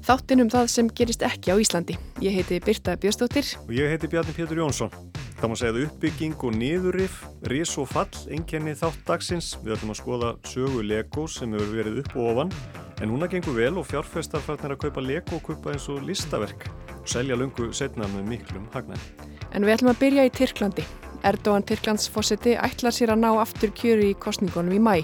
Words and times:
Þáttin 0.00 0.40
um 0.44 0.50
það 0.50 0.68
sem 0.72 0.86
gerist 0.96 1.22
ekki 1.26 1.52
á 1.52 1.56
Íslandi. 1.60 1.96
Ég 2.24 2.32
heiti 2.38 2.60
Birta 2.64 2.96
Björnsdóttir. 2.96 3.50
Og 3.66 3.72
ég 3.76 3.90
heiti 3.92 4.08
Bjarni 4.08 4.32
Pétur 4.32 4.60
Jónsson. 4.62 4.92
Það 5.40 5.52
má 5.52 5.56
segja 5.56 5.84
uppbygging 5.86 6.44
og 6.44 6.56
niðurrif, 6.56 7.20
ris 7.48 7.72
og 7.80 7.88
fall, 7.88 8.08
einkenni 8.32 8.74
þátt 8.76 9.04
dagsins. 9.08 9.54
Við 9.64 9.76
ætlum 9.76 9.92
að 9.94 10.00
skoða 10.00 10.32
sögu 10.48 10.82
Lego 10.84 11.26
sem 11.28 11.52
hefur 11.56 11.74
verið 11.76 12.00
upp 12.02 12.16
og 12.16 12.30
ofan. 12.32 12.54
En 13.00 13.12
núna 13.12 13.28
gengur 13.32 13.56
vel 13.56 13.76
og 13.80 13.88
fjárfestar 13.88 14.44
farnir 14.44 14.74
að 14.74 14.82
kaupa 14.86 15.04
Lego 15.04 15.38
og 15.38 15.46
kaupa 15.46 15.74
eins 15.74 15.88
og 15.92 16.02
listaverk. 16.04 16.66
Og 16.98 17.08
selja 17.08 17.36
lungu 17.36 17.70
setna 17.76 18.08
með 18.12 18.28
miklum 18.34 18.66
hagnæði. 18.74 19.28
En 19.52 19.64
við 19.64 19.76
ætlum 19.78 19.92
að 19.94 20.02
byrja 20.04 20.26
í 20.28 20.34
Tyrklandi. 20.36 20.88
Erdogan 21.24 21.64
Tyrklandsfósiti 21.68 22.54
ætlar 22.56 22.94
sér 22.96 23.12
að 23.12 23.24
ná 23.24 23.30
aftur 23.42 23.72
kjöru 23.76 24.06
í 24.08 24.16
kostningunum 24.16 24.72
í 24.72 24.80
mæ, 24.80 24.94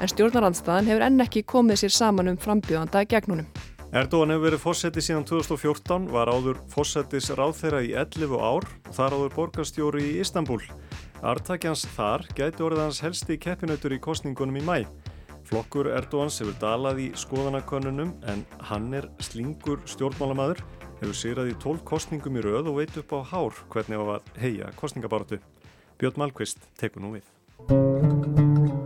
en 0.00 0.12
stjórnarandstaðan 0.12 0.88
hefur 0.88 1.04
enn 1.04 1.24
ekki 1.24 1.44
komið 1.44 1.82
sér 1.82 1.96
saman 1.96 2.32
um 2.32 2.38
frambjöðanda 2.40 3.04
gegnunum. 3.08 3.48
Erdogan 3.88 4.34
hefur 4.34 4.44
verið 4.44 4.60
fósiti 4.60 5.00
síðan 5.00 5.24
2014, 5.24 6.10
var 6.12 6.28
áður 6.28 6.58
fósitis 6.68 7.30
ráðþeira 7.32 7.78
í 7.86 7.94
11 7.96 8.34
ár 8.36 8.66
þar 8.92 9.14
áður 9.16 9.32
borgarstjóri 9.32 10.02
í 10.04 10.18
Istanbul. 10.20 10.60
Artakjans 11.24 11.86
þar 11.96 12.26
gæti 12.36 12.66
orðið 12.66 12.82
hans 12.84 13.00
helsti 13.00 13.38
keppinautur 13.40 13.96
í 13.96 14.00
kostningunum 14.04 14.60
í 14.60 14.64
mæ. 14.66 14.76
Flokkur 15.48 15.88
Erdogans 15.96 16.36
hefur 16.42 16.58
dalað 16.60 17.00
í 17.06 17.08
skoðanakönnunum 17.16 18.12
en 18.28 18.44
hann 18.68 18.92
er 18.92 19.08
slingur 19.24 19.80
stjórnmálamæður, 19.88 20.60
hefur 21.00 21.16
sýrað 21.16 21.54
í 21.54 21.56
12 21.64 21.86
kostningum 21.88 22.36
í 22.36 22.44
rauð 22.44 22.68
og 22.68 22.82
veit 22.82 23.00
upp 23.00 23.16
á 23.16 23.20
hár 23.32 23.56
hvernig 23.72 24.04
á 24.04 24.20
að 24.20 24.28
heia 24.44 24.68
kostningabáratu. 24.76 25.40
Björn 25.96 26.20
Malmqvist 26.20 26.60
tekur 26.76 27.08
nú 27.08 27.16
við. 27.16 28.77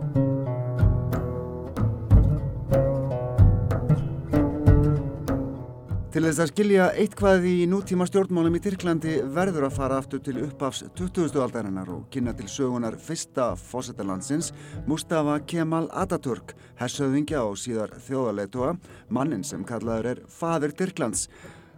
Til 6.13 6.21
þess 6.27 6.43
að 6.43 6.49
skilja 6.51 6.83
eitthvað 7.01 7.45
í 7.49 7.53
nútíma 7.65 8.05
stjórnmálum 8.05 8.53
í 8.53 8.59
Tyrklandi 8.61 9.15
verður 9.33 9.65
að 9.65 9.77
fara 9.79 9.95
aftur 9.97 10.19
til 10.21 10.35
uppafs 10.43 10.83
20. 10.93 11.39
aldarinnar 11.41 11.89
og 11.89 12.03
kynna 12.13 12.35
til 12.37 12.45
sögunar 12.53 12.99
fyrsta 13.01 13.47
fósettalandsins 13.57 14.51
Mustafa 14.85 15.39
Kemal 15.49 15.87
Atatürk, 15.89 16.53
hersauðingja 16.77 17.41
og 17.41 17.57
síðar 17.57 17.95
þjóðarleitua, 18.05 18.75
mannin 19.09 19.41
sem 19.41 19.65
kallaður 19.65 20.11
er 20.11 20.21
Fadir 20.29 20.77
Tyrklands. 20.77 21.25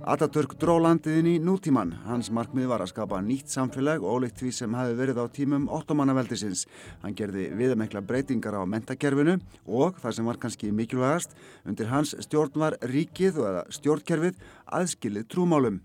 Atatürk 0.06 0.52
dró 0.62 0.76
landið 0.78 1.16
inn 1.18 1.28
í 1.32 1.40
nútíman. 1.42 1.96
Hans 2.06 2.28
markmið 2.30 2.68
var 2.70 2.84
að 2.84 2.92
skapa 2.92 3.18
nýtt 3.26 3.50
samfélag 3.50 4.04
og 4.06 4.20
ólíkt 4.20 4.38
því 4.38 4.52
sem 4.54 4.76
hafi 4.78 4.94
verið 5.00 5.18
á 5.18 5.26
tímum 5.34 5.66
ottomannaveldisins. 5.74 6.68
Hann 7.02 7.16
gerði 7.18 7.48
viðamekla 7.58 8.04
breytingar 8.06 8.54
á 8.54 8.70
mentakerfinu 8.70 9.40
og, 9.66 9.98
það 10.04 10.14
sem 10.20 10.30
var 10.30 10.38
kannski 10.44 10.70
mikilvægast, 10.70 11.34
undir 11.66 11.90
hans 11.90 12.14
stjórn 12.22 12.62
var 12.62 12.78
ríkið 12.86 13.42
eða 13.42 13.66
stjórnkerfið 13.80 14.38
aðskilið 14.78 15.26
trúmálum. 15.34 15.82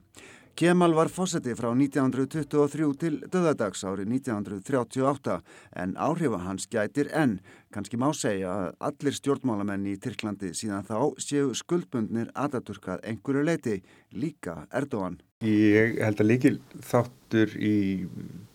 Kemal 0.60 0.92
var 0.92 1.08
fósetti 1.08 1.54
frá 1.56 1.70
1923 1.72 2.88
til 3.00 3.14
döðadags 3.32 3.80
árið 3.88 4.10
1938 4.18 5.38
en 5.80 5.94
áhrifa 5.96 6.40
hans 6.44 6.68
gætir 6.68 7.08
enn. 7.16 7.38
Kanski 7.72 7.96
má 7.96 8.10
segja 8.12 8.50
að 8.52 8.66
allir 8.90 9.16
stjórnmálamenn 9.16 9.86
í 9.88 9.94
Tyrklandi 10.04 10.50
síðan 10.52 10.84
þá 10.84 11.16
séu 11.16 11.56
skuldbundnir 11.56 12.28
Ataturkað 12.36 13.00
einhverju 13.08 13.46
leiti, 13.48 13.78
líka 14.12 14.58
Erdogan. 14.68 15.16
Ég 15.48 15.96
held 16.04 16.20
að 16.20 16.28
líkil 16.34 16.54
þáttur 16.92 17.56
í 17.56 17.74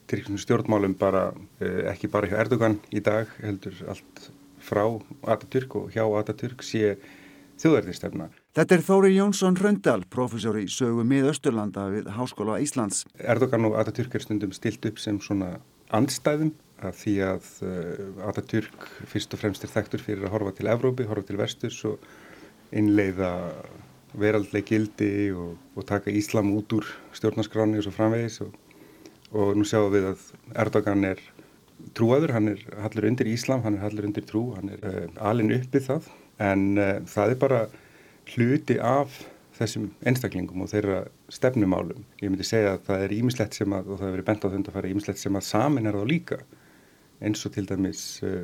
Tyrklandi 0.05 0.45
stjórnmálum 0.45 0.93
bara, 1.01 1.31
ekki 1.89 2.13
bara 2.13 2.29
hjá 2.29 2.37
Erdogan 2.45 2.77
í 2.93 3.01
dag, 3.01 3.33
heldur 3.41 3.81
allt 3.89 4.29
frá 4.61 4.85
Ataturk 5.25 5.81
og 5.81 5.89
hjá 5.97 6.05
Ataturk 6.21 6.61
sé 6.61 6.99
þjóðverðistefna. 7.57 8.29
Þetta 8.55 8.77
er 8.77 8.83
Þóri 8.87 9.09
Jónsson 9.11 9.57
Röndal, 9.59 10.05
professor 10.07 10.55
í 10.55 10.69
sögu 10.71 11.03
miðausturlanda 11.03 11.89
við 11.91 12.05
Háskóla 12.15 12.61
Íslands. 12.63 13.01
Erdogan 13.19 13.67
og 13.67 13.75
Atatürk 13.81 14.15
er 14.15 14.23
stundum 14.23 14.53
stilt 14.55 14.87
upp 14.87 15.01
sem 15.03 15.17
svona 15.19 15.57
andstæðum 15.91 16.53
að 16.79 16.95
því 17.01 17.15
að 17.27 17.49
uh, 17.67 18.23
Atatürk 18.29 18.87
fyrst 19.11 19.35
og 19.35 19.43
fremst 19.43 19.67
er 19.67 19.73
þekktur 19.73 20.05
fyrir 20.07 20.23
að 20.23 20.37
horfa 20.37 20.55
til 20.55 20.71
Evrópi, 20.71 21.09
horfa 21.11 21.27
til 21.27 21.41
vesturs 21.43 21.81
og 21.91 22.07
innleiða 22.71 23.33
veraldleg 24.15 24.71
gildi 24.71 25.13
og, 25.35 25.59
og 25.75 25.91
taka 25.91 26.15
Íslam 26.15 26.55
út 26.55 26.79
úr 26.79 26.87
stjórnarskráni 27.11 27.83
og 27.83 27.89
svo 27.89 27.97
framvegis 27.99 28.39
og, 28.47 28.55
og 29.35 29.55
nú 29.59 29.67
sjáum 29.67 29.91
við 29.91 30.13
að 30.13 30.27
Erdogan 30.63 31.09
er 31.11 31.19
trúaður, 31.91 32.39
hann 32.39 32.53
er 32.55 32.67
hallur 32.87 33.11
undir 33.11 33.35
Íslam, 33.35 33.67
hann 33.67 33.81
er 33.81 33.89
hallur 33.89 34.07
undir 34.07 34.23
trú, 34.23 34.53
hann 34.55 34.77
er 34.79 34.93
uh, 34.93 35.25
alin 35.27 35.57
uppið 35.59 35.91
það 35.91 36.13
en 36.53 36.69
uh, 36.79 37.01
það 37.03 37.35
er 37.35 37.43
bara 37.49 37.67
hluti 38.33 38.77
af 38.81 39.21
þessum 39.55 39.87
einstaklingum 40.03 40.65
og 40.65 40.71
þeirra 40.71 40.99
stefnumálum. 41.31 42.03
Ég 42.19 42.31
myndi 42.31 42.47
segja 42.47 42.75
að 42.75 42.83
það 42.89 43.05
er 43.05 43.15
ímislegt 43.15 43.57
sem 43.57 43.75
að, 43.75 43.87
og 43.87 43.99
það 43.99 44.07
hefur 44.07 44.15
verið 44.17 44.29
bent 44.29 44.45
á 44.45 44.51
þund 44.53 44.69
að 44.69 44.77
fara 44.77 44.91
ímislegt 44.91 45.21
sem 45.21 45.39
að 45.39 45.47
samin 45.47 45.87
er 45.87 45.97
þá 45.97 46.05
líka 46.09 46.39
eins 47.23 47.45
og 47.47 47.53
til 47.55 47.65
dæmis 47.69 48.01
uh, 48.27 48.43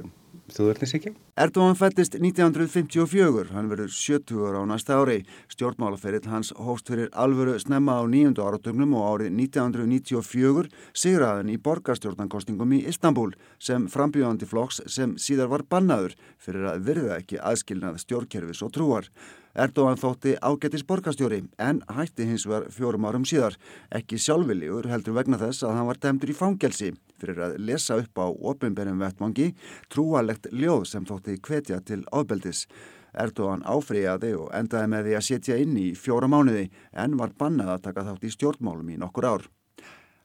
þjóðverðnisíkja. 0.56 1.12
Erdogan 1.42 1.78
fættist 1.80 2.16
1954, 2.20 3.52
hann 3.56 3.70
verður 3.72 3.92
70 3.96 4.46
ára 4.48 4.62
á 4.62 4.66
næsta 4.70 4.98
ári. 5.00 5.18
Stjórnmálaferill 5.52 6.30
hans 6.32 6.52
hóst 6.60 6.92
fyrir 6.92 7.12
alvöru 7.12 7.58
snemma 7.62 8.00
á 8.00 8.04
nýjundu 8.06 8.44
áratögnum 8.46 8.96
og 9.00 9.08
árið 9.10 9.36
1994 9.40 10.72
sigraðin 10.94 11.54
í 11.54 11.60
borgarstjórnankostingum 11.62 12.78
í 12.78 12.82
Istanbul 12.92 13.32
sem 13.60 13.90
frambjóðandi 13.92 14.50
flokks 14.50 14.82
sem 14.92 15.18
síðar 15.18 15.52
var 15.52 15.68
bannaður 15.68 16.18
fyrir 16.42 16.72
að 16.74 16.90
virða 16.90 17.22
ekki 17.22 17.40
aðskilnað 17.40 18.02
stjórnkerfis 18.06 18.66
og 18.66 18.76
trúar. 18.76 19.12
Erdogan 19.52 20.00
þótti 20.00 20.38
ágættis 20.40 20.86
borgastjóri 20.88 21.42
en 21.60 21.82
hætti 21.92 22.28
hins 22.30 22.46
vegar 22.48 22.70
fjórum 22.72 23.08
árum 23.10 23.28
síðar. 23.28 23.58
Ekki 23.92 24.20
sjálfvilligur 24.22 24.88
heldur 24.88 25.18
vegna 25.18 25.40
þess 25.42 25.66
að 25.68 25.76
hann 25.76 25.90
var 25.90 26.00
dæmdur 26.00 26.32
í 26.32 26.38
fangelsi 26.38 26.94
fyrir 27.22 27.44
að 27.46 27.56
lesa 27.62 28.00
upp 28.02 28.22
á 28.22 28.28
ofinberðum 28.30 29.04
vettmangi 29.06 29.52
trúalegt 29.94 30.50
ljóð 30.52 30.84
sem 30.90 31.08
þótti 31.08 31.38
hvetja 31.40 31.80
til 31.86 32.02
ábeldis. 32.12 32.66
Erdogan 33.12 33.66
áfriðaði 33.68 34.36
og 34.40 34.52
endaði 34.56 34.92
með 34.92 35.08
því 35.08 35.18
að 35.18 35.26
setja 35.28 35.58
inn 35.62 35.80
í 35.80 35.88
fjóra 36.00 36.30
mánuði 36.32 36.70
en 36.92 37.18
var 37.20 37.36
bannað 37.38 37.76
að 37.76 37.84
taka 37.90 38.06
þátt 38.08 38.28
í 38.28 38.36
stjórnmálum 38.36 38.94
í 38.94 39.02
nokkur 39.02 39.28
ár. 39.28 39.50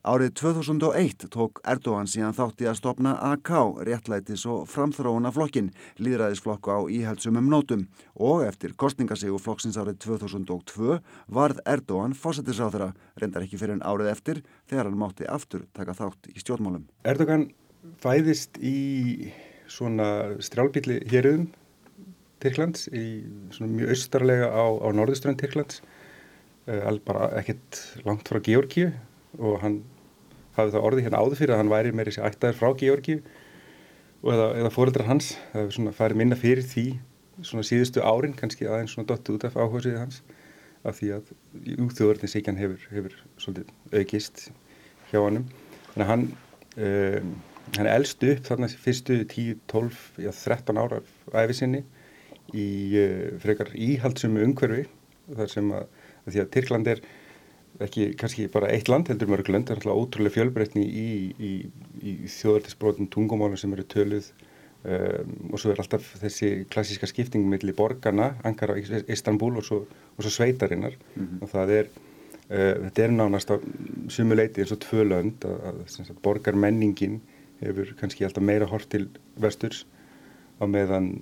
Árið 0.06 0.36
2001 0.38 1.24
tók 1.34 1.58
Erdogan 1.66 2.06
síðan 2.06 2.34
þátti 2.36 2.68
að 2.70 2.76
stopna 2.78 3.16
AK, 3.26 3.48
réttlætis 3.88 4.44
og 4.46 4.68
framþróuna 4.70 5.32
flokkin, 5.34 5.72
líðræðisflokku 5.98 6.70
á 6.70 6.86
íhaldsumum 6.94 7.48
nótum 7.50 7.82
og 8.14 8.44
eftir 8.46 8.76
kostningasegu 8.78 9.40
flokksins 9.42 9.74
árið 9.74 9.96
2002 10.04 11.00
varð 11.26 11.58
Erdogan 11.66 12.14
fósættisráþara, 12.14 12.92
reyndar 13.18 13.48
ekki 13.48 13.58
fyrir 13.58 13.80
en 13.80 13.82
árið 13.82 14.12
eftir 14.12 14.40
þegar 14.70 14.92
hann 14.92 15.00
mátti 15.00 15.26
aftur 15.26 15.66
taka 15.74 15.96
þátt 15.98 16.30
í 16.30 16.36
stjórnmálum. 16.38 16.86
Erdogan 17.02 17.48
fæðist 17.98 18.62
í 18.62 19.32
svona 19.66 20.38
strjálbíli 20.38 21.00
héruðum 21.10 21.50
Tyrklands, 22.46 22.86
í 22.94 23.26
svona 23.50 23.72
mjög 23.74 23.96
austarlega 23.96 24.54
á, 24.54 24.70
á 24.70 24.88
norðuströnd 24.94 25.42
Tyrklands, 25.42 25.82
uh, 26.70 26.94
bara 27.02 27.32
ekkert 27.42 27.82
langt 28.06 28.30
frá 28.30 28.38
Georgíu 28.38 28.92
og 29.42 29.60
hann 29.66 29.82
hafði 30.56 30.76
það 30.76 30.86
orðið 30.88 31.06
hérna 31.06 31.20
áður 31.22 31.40
fyrir 31.40 31.54
að 31.54 31.60
hann 31.62 31.72
væri 31.72 31.92
meiri 31.96 32.14
sér 32.14 32.28
ættaður 32.30 32.58
frá 32.60 32.70
Georgi 32.80 33.18
eða, 34.24 34.48
eða 34.62 34.72
fóreldrar 34.74 35.10
hans 35.10 35.34
það 35.52 35.60
hefur 35.60 35.76
svona 35.78 35.94
farið 35.96 36.20
minna 36.22 36.38
fyrir 36.40 36.64
því 36.66 36.86
svona 37.44 37.66
síðustu 37.68 38.04
árin 38.04 38.36
kannski 38.36 38.68
aðeins 38.68 38.96
svona 38.96 39.10
dottu 39.10 39.36
út 39.36 39.44
af 39.44 39.58
áhersluðið 39.58 40.00
hans 40.00 40.22
af 40.86 40.96
því 41.00 41.10
að 41.16 41.32
úþjóðurninsíkjan 41.84 42.60
hefur, 42.60 42.86
hefur 42.92 43.18
svolítið 43.42 44.00
aukist 44.00 44.46
hjá 45.10 45.20
hannum 45.20 45.46
þannig 45.92 46.06
að 46.06 46.10
hann 46.12 46.26
um, 46.86 47.34
hann 47.76 47.90
elst 47.90 48.24
upp 48.24 48.46
þarna 48.46 48.70
fyrstu 48.70 49.18
10, 49.28 49.60
12, 49.72 50.00
já, 50.22 50.30
13 50.30 50.80
ára 50.80 51.02
æfi 51.34 51.58
sinni 51.60 51.82
í 52.54 52.66
uh, 53.02 53.36
frekar 53.42 53.72
íhaldsum 53.74 54.38
umhverfi 54.40 54.86
þar 55.34 55.52
sem 55.52 55.70
að, 55.74 55.88
að 56.24 56.34
því 56.36 56.42
að 56.44 56.52
Tyrkland 56.56 56.92
er 56.94 57.02
ekki 57.84 58.10
kannski 58.18 58.48
bara 58.52 58.70
eitt 58.72 58.88
land 58.88 59.10
heldur 59.10 59.30
mörg 59.30 59.48
land, 59.52 59.68
það 59.68 59.76
er 59.76 59.80
alltaf 59.82 60.00
ótrúlega 60.00 60.36
fjölbreytni 60.36 60.84
í, 60.86 61.08
í, 61.36 61.52
í 62.00 62.14
þjóðartisbrotum 62.32 63.10
tungumálum 63.12 63.58
sem 63.60 63.72
eru 63.76 63.84
töluð 63.92 64.30
um, 64.86 65.34
og 65.50 65.60
svo 65.60 65.72
er 65.72 65.82
alltaf 65.82 66.08
þessi 66.22 66.50
klassíska 66.72 67.08
skipting 67.10 67.46
millir 67.50 67.76
borgarna, 67.76 68.34
Ankara 68.48 68.76
og 68.76 69.10
Istanbul 69.12 69.60
og 69.60 69.66
svo, 69.68 69.82
og 70.16 70.24
svo 70.24 70.32
sveitarinnar 70.38 70.96
mm 70.96 71.26
-hmm. 71.26 71.42
og 71.42 71.52
það 71.52 71.74
er 71.80 71.90
uh, 72.50 72.74
þetta 72.86 73.02
er 73.04 73.10
nánast 73.10 73.52
á 73.52 73.56
sumuleiti 74.08 74.60
eins 74.60 74.72
og 74.72 74.80
tvö 74.84 75.04
lönd 75.04 75.44
að, 75.44 75.58
að, 75.68 76.00
að 76.10 76.22
borgarmenningin 76.22 77.20
hefur 77.60 77.94
kannski 78.00 78.24
alltaf 78.24 78.42
meira 78.42 78.66
hort 78.66 78.88
til 78.90 79.08
vesturs 79.36 79.86
á 80.60 80.64
meðan 80.64 81.20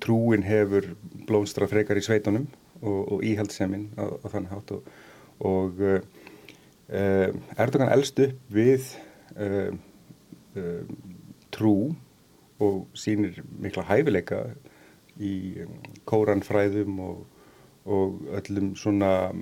trúin 0.00 0.42
hefur 0.42 0.96
blómstra 1.26 1.68
frekar 1.70 1.96
í 1.96 2.02
sveitunum 2.02 2.46
og, 2.82 3.12
og 3.12 3.24
íhaldseminn 3.24 3.90
á 3.98 4.26
þann 4.26 4.50
hátt 4.50 4.70
og 4.70 4.82
og 5.40 5.80
uh, 5.82 6.00
Erdogan 7.56 7.92
elst 7.92 8.20
upp 8.20 8.52
við 8.52 8.88
uh, 9.36 9.72
trú 11.52 11.76
og 12.62 12.84
sínir 12.98 13.40
mikla 13.60 13.84
hæfileika 13.88 14.44
í 15.20 15.64
kóranfræðum 16.08 17.00
og, 17.02 17.24
og 17.84 18.20
öllum 18.38 18.72
svona 18.78 19.32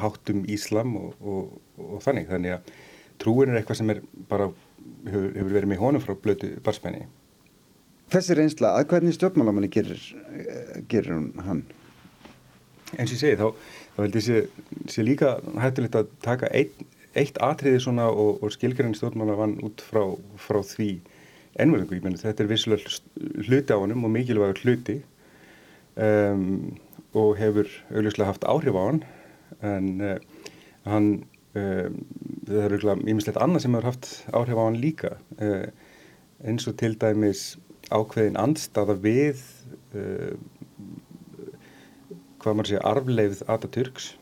háttum 0.00 0.44
Íslam 0.50 0.96
og, 0.98 1.14
og, 1.20 1.52
og 1.78 2.02
þannig. 2.04 2.28
Þannig 2.32 2.56
að 2.56 2.72
trúin 3.22 3.52
er 3.52 3.60
eitthvað 3.60 3.80
sem 3.80 3.94
er 3.94 4.02
bara 4.30 4.50
hefur, 5.06 5.30
hefur 5.36 5.54
verið 5.54 5.72
með 5.72 5.82
honum 5.84 6.04
frá 6.04 6.16
blötu 6.18 6.56
barspenni. 6.64 7.06
Þessi 8.12 8.36
reynsla, 8.38 8.76
að 8.78 8.88
hvernig 8.92 9.16
stjórnmálamanni 9.16 9.70
gerir, 9.72 10.02
gerir 10.90 11.24
hann? 11.42 11.64
eins 12.94 13.10
og 13.10 13.16
ég 13.16 13.20
segi 13.20 13.38
þá, 13.40 13.46
held 14.04 14.18
ég 14.18 14.24
sé, 14.26 14.42
sé 14.92 15.04
líka 15.06 15.36
hættulegt 15.62 15.96
að 15.98 16.10
taka 16.24 16.50
eitt, 16.52 16.74
eitt 17.16 17.38
atriði 17.42 17.80
svona 17.86 18.08
og, 18.12 18.42
og 18.44 18.52
skilgjörðin 18.52 18.96
stjórnmála 18.98 19.36
vann 19.38 19.58
út 19.64 19.84
frá, 19.84 20.02
frá 20.40 20.60
því 20.66 20.90
ennverðingu, 21.56 21.96
ég 21.96 22.04
menn 22.04 22.18
þetta 22.20 22.44
er 22.44 22.50
vissulega 22.50 22.98
hluti 23.46 23.72
á 23.72 23.80
hannum 23.80 24.04
og 24.04 24.12
mikilvægur 24.12 24.60
hluti 24.64 24.98
um, 25.96 26.76
og 27.16 27.36
hefur 27.40 27.70
augljóslega 27.94 28.28
haft 28.28 28.44
áhrif 28.44 28.76
á 28.76 28.82
hann 28.84 29.02
en 29.64 29.88
uh, 30.04 30.16
hann 30.84 31.08
um, 31.56 32.00
það 32.46 32.58
er 32.60 32.66
augljóslega 32.66 33.08
ímislegt 33.08 33.40
annað 33.40 33.64
sem 33.64 33.76
hefur 33.78 33.90
haft 33.90 34.10
áhrif 34.36 34.60
á 34.60 34.64
hann 34.66 34.80
líka. 34.82 35.14
Uh, 35.40 35.70
eins 36.44 36.68
og 36.68 36.76
til 36.80 36.96
dæmis 37.00 37.54
ákveðin 37.88 38.38
andstaða 38.40 38.98
við 39.00 39.40
uh, 39.96 40.36
hvað 42.46 42.58
maður 42.60 42.70
sé 42.70 42.82
arfleifð 42.86 43.42
Atatürks 43.50 44.12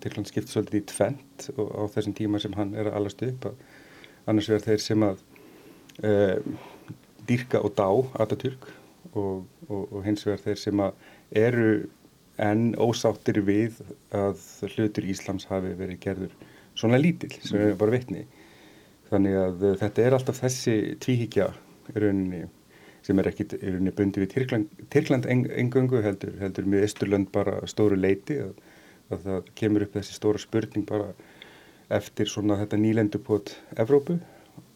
Tyrkland 0.00 0.30
skiptir 0.30 0.54
svolítið 0.54 0.80
í 0.80 0.86
tvent 0.88 1.48
á 1.52 1.82
þessum 1.92 2.14
tíma 2.16 2.40
sem 2.40 2.54
hann 2.56 2.72
er 2.78 2.88
að 2.88 2.98
alast 3.02 3.24
upp 3.26 3.50
að 3.50 3.60
annars 4.30 4.48
verður 4.48 4.66
þeir 4.70 4.82
sem 4.84 5.04
að 5.04 5.22
e, 6.00 6.12
dýrka 7.28 7.60
og 7.60 7.74
dá 7.76 7.88
Atatürk 8.24 8.68
og, 9.12 9.44
og, 9.68 9.82
og 9.92 10.00
hins 10.06 10.24
vegar 10.24 10.44
þeir 10.46 10.62
sem 10.62 10.82
að 10.84 11.04
eru 11.36 11.70
en 12.40 12.70
ósáttir 12.80 13.42
við 13.44 13.80
að 14.14 14.40
hlutur 14.70 15.08
Íslams 15.12 15.48
hafi 15.50 15.74
verið 15.76 16.00
gerður 16.04 16.36
svona 16.78 17.00
lítill 17.00 17.34
sem 17.42 17.58
við 17.58 17.74
bara 17.80 17.96
vitni. 17.96 18.24
Þannig 19.10 19.38
að 19.40 19.64
þetta 19.80 20.04
er 20.04 20.16
alltaf 20.16 20.40
þessi 20.44 20.76
tvíhyggja 21.02 21.48
rauninni 21.96 22.46
sem 23.08 23.20
er 23.22 23.30
ekkit 23.30 23.54
bundi 23.96 24.20
við 24.20 24.32
Tyrkland, 24.34 24.80
Tyrkland 24.92 25.28
engöngu 25.32 26.02
heldur, 26.04 26.34
heldur 26.42 26.68
með 26.68 26.84
Östurlönd 26.90 27.30
bara 27.32 27.62
stóru 27.70 27.96
leiti 27.96 28.36
að, 28.44 28.52
að 29.08 29.22
það 29.24 29.52
kemur 29.56 29.86
upp 29.86 29.96
þessi 29.96 30.16
stóra 30.18 30.42
spurning 30.42 30.84
bara 30.88 31.08
eftir 31.96 32.28
svona 32.28 32.58
þetta 32.60 32.80
nýlendupot 32.82 33.54
Evrópu 33.80 34.18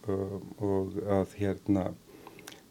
og, 0.08 0.38
og 0.64 0.96
að 1.19 1.37
hérna 1.43 1.90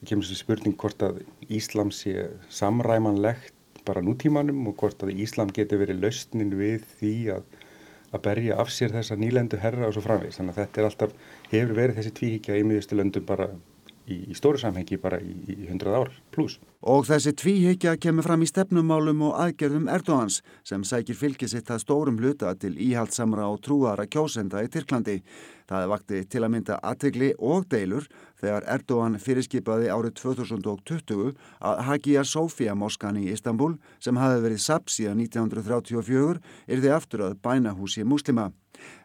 kemur 0.02 0.25
þessi 0.25 0.42
spurning 0.42 0.78
hvort 0.81 1.06
að 1.06 1.22
Íslam 1.54 1.94
sé 1.94 2.31
samræmanlegt 2.50 3.54
bara 3.86 4.02
nútímanum 4.02 4.66
og 4.72 4.81
hvort 4.81 5.06
að 5.06 5.14
Íslam 5.22 5.54
geti 5.54 5.78
verið 5.78 6.02
lausnin 6.02 6.56
við 6.57 6.88
því 6.98 7.16
að 7.38 7.60
að 8.12 8.24
berja 8.25 8.57
af 8.60 8.68
sér 8.75 8.92
þessa 8.92 9.16
nýlendu 9.16 9.56
herra 9.62 9.86
og 9.88 9.94
svo 9.96 10.02
framvegis. 10.04 10.36
Þannig 10.40 10.57
að 10.57 10.66
þetta 10.66 10.81
er 10.81 10.88
alltaf, 10.90 11.14
hefur 11.52 11.78
verið 11.78 12.00
þessi 12.00 12.12
tvíhíkja 12.18 12.57
í 12.60 12.66
miðustu 12.68 12.98
löndum 13.00 13.24
bara 13.24 13.46
í, 14.07 14.18
í 14.31 14.36
stóru 14.38 14.59
samhengi 14.62 14.98
bara 15.01 15.19
í, 15.21 15.33
í 15.51 15.56
100 15.68 15.95
ár 15.95 16.12
pluss. 16.33 16.59
Og 16.81 17.06
þessi 17.06 17.33
tvíhyggja 17.38 17.94
kemur 18.01 18.25
fram 18.25 18.42
í 18.42 18.50
stefnumálum 18.50 19.21
og 19.27 19.36
aðgerðum 19.44 19.89
Erdóhans 19.92 20.39
sem 20.65 20.81
sækir 20.88 21.18
fylgisitt 21.19 21.69
að 21.69 21.83
stórum 21.83 22.18
hluta 22.18 22.56
til 22.57 22.74
íhaldsamra 22.74 23.45
og 23.51 23.62
trúara 23.65 24.07
kjósenda 24.09 24.63
í 24.65 24.71
Tyrklandi. 24.74 25.19
Það 25.69 25.88
vakti 25.92 26.24
til 26.27 26.42
að 26.42 26.53
mynda 26.56 26.80
aðtegli 26.81 27.30
og 27.38 27.68
deilur 27.71 28.07
þegar 28.42 28.65
Erdóhan 28.75 29.19
fyrirskipaði 29.21 29.92
árið 29.94 30.18
2020 30.24 31.36
að 31.59 31.83
Hagia 31.88 32.25
Sofia 32.25 32.74
moskan 32.75 33.21
í 33.21 33.30
Istanbul 33.31 33.75
sem 34.01 34.18
hafi 34.18 34.42
verið 34.47 34.65
sapp 34.65 34.89
síðan 34.89 35.21
1934 35.27 36.42
er 36.68 36.83
þið 36.83 36.97
aftur 36.97 37.27
að 37.30 37.38
bæna 37.45 37.77
húsi 37.77 38.04
muslima. 38.04 38.50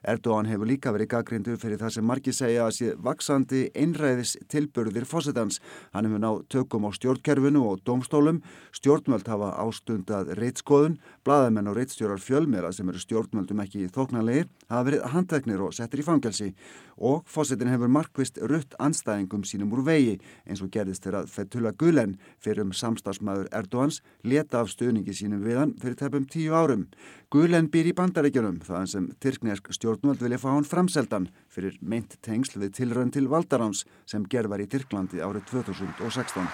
Erdogan 0.07 0.47
hefur 0.51 0.69
líka 0.71 0.93
verið 0.95 1.11
gaggrindu 1.15 1.57
fyrir 1.61 1.81
það 1.81 1.95
sem 1.97 2.07
margi 2.07 2.35
segja 2.37 2.67
að 2.67 2.75
sé 2.77 2.93
vaksandi 3.03 3.63
einræðis 3.75 4.37
tilbörðir 4.53 5.09
fósettans. 5.09 5.61
Hann 5.93 6.09
hefur 6.09 6.23
náð 6.23 6.43
tökum 6.53 6.87
á 6.87 6.91
stjórnkerfinu 6.95 7.65
og 7.71 7.83
domstólum, 7.87 8.43
stjórnmöld 8.77 9.27
hafa 9.31 9.53
ástundað 9.65 10.35
reitskoðun, 10.39 10.99
bladamenn 11.27 11.71
og 11.71 11.79
reitstjórar 11.81 12.23
fjölmera 12.23 12.73
sem 12.73 12.89
eru 12.89 13.03
stjórnmöldum 13.03 13.65
ekki 13.65 13.89
þóknarlegir 13.95 14.51
hafa 14.71 14.87
verið 14.89 15.07
handteknir 15.13 15.63
og 15.63 15.75
settir 15.75 16.03
í 16.03 16.07
fangelsi 16.07 16.53
og 16.97 17.27
fósettin 17.29 17.71
hefur 17.71 17.91
markvist 17.93 18.39
rutt 18.51 18.75
anstæðingum 18.83 19.45
sínum 19.45 19.73
úr 19.77 19.85
vegi 19.87 20.17
eins 20.47 20.63
og 20.65 20.71
gerðist 20.73 21.05
þegar 21.05 21.29
Fethullah 21.31 21.75
Gulen 21.79 22.17
fyrir 22.43 22.65
um 22.65 22.73
samstagsmaður 22.73 23.51
Erdogans 23.55 24.01
leta 24.25 24.63
af 24.63 24.73
stöðningi 24.73 25.15
sínum 25.17 25.45
við 25.45 25.61
hann 25.61 25.75
fyrir 25.83 25.99
tefum 26.01 26.27
tíu 26.31 26.57
árum. 26.57 26.87
Gulen 27.31 27.69
býr 27.73 27.91
í 27.91 27.97
bandaríkjunum 27.97 28.63
þaðan 28.65 28.91
sem 28.91 29.11
Tyrknesk 29.21 29.66
stjórnvöld 29.75 30.23
vilja 30.23 30.39
fá 30.39 30.51
hann 30.53 30.67
framseldan 30.67 31.29
fyrir 31.51 31.79
meint 31.81 32.19
tengsl 32.23 32.61
við 32.63 32.75
tilraun 32.79 33.11
til 33.11 33.27
Valdaráns 33.33 33.85
sem 34.07 34.25
gerð 34.31 34.53
var 34.55 34.63
í 34.63 34.69
Tyrklandi 34.71 35.23
árið 35.25 35.49
2016. 35.51 36.49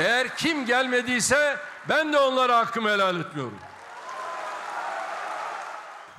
Eğer 0.00 0.28
kim 0.36 0.64
gelmediyse 0.66 1.40
ben 1.88 2.12
de 2.12 2.18
onlara 2.18 2.58
hakkımı 2.58 2.88
helal 2.88 3.20
etmiyorum. 3.20 3.71